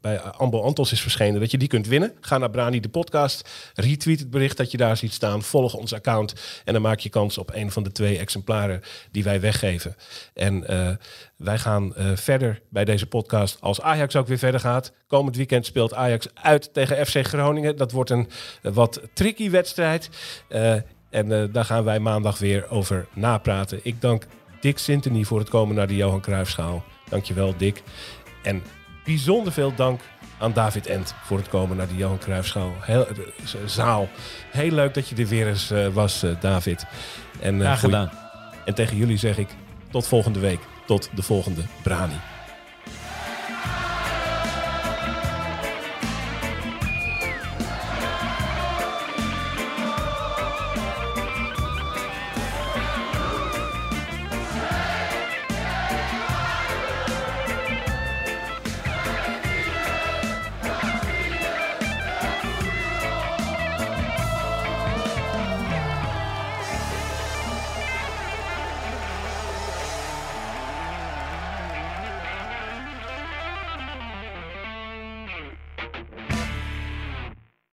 [0.00, 2.12] bij Ambo Antos is verschenen, dat je die kunt winnen.
[2.20, 5.92] Ga naar Brani de podcast, retweet het bericht dat je daar ziet staan, volg ons
[5.92, 9.96] account en dan maak je kans op een van de twee exemplaren die wij weggeven.
[10.34, 10.64] En
[11.36, 14.92] wij gaan verder bij deze podcast als Ajax ook weer verder gaat.
[15.06, 17.76] Komend weekend speelt Ajax uit tegen FC Groningen.
[17.76, 18.28] Dat wordt een
[18.62, 20.10] wat tricky wedstrijd.
[21.10, 23.80] En eh, daar gaan wij maandag weer over napraten.
[23.82, 24.26] Ik dank
[24.60, 26.84] Dick Sintony voor het komen naar de Johan Cruijffschaal.
[27.08, 27.82] Dankjewel Dick.
[28.42, 28.62] En
[29.04, 30.00] bijzonder veel dank
[30.38, 32.72] aan David Ent voor het komen naar de Johan Cruijffschaal.
[32.80, 33.14] Heel, eh,
[33.66, 34.08] zaal.
[34.50, 36.84] Heel leuk dat je er weer eens eh, was, David.
[37.40, 38.10] En, Graag gedaan.
[38.64, 39.48] en tegen jullie zeg ik
[39.90, 40.60] tot volgende week.
[40.86, 42.20] Tot de volgende Brani.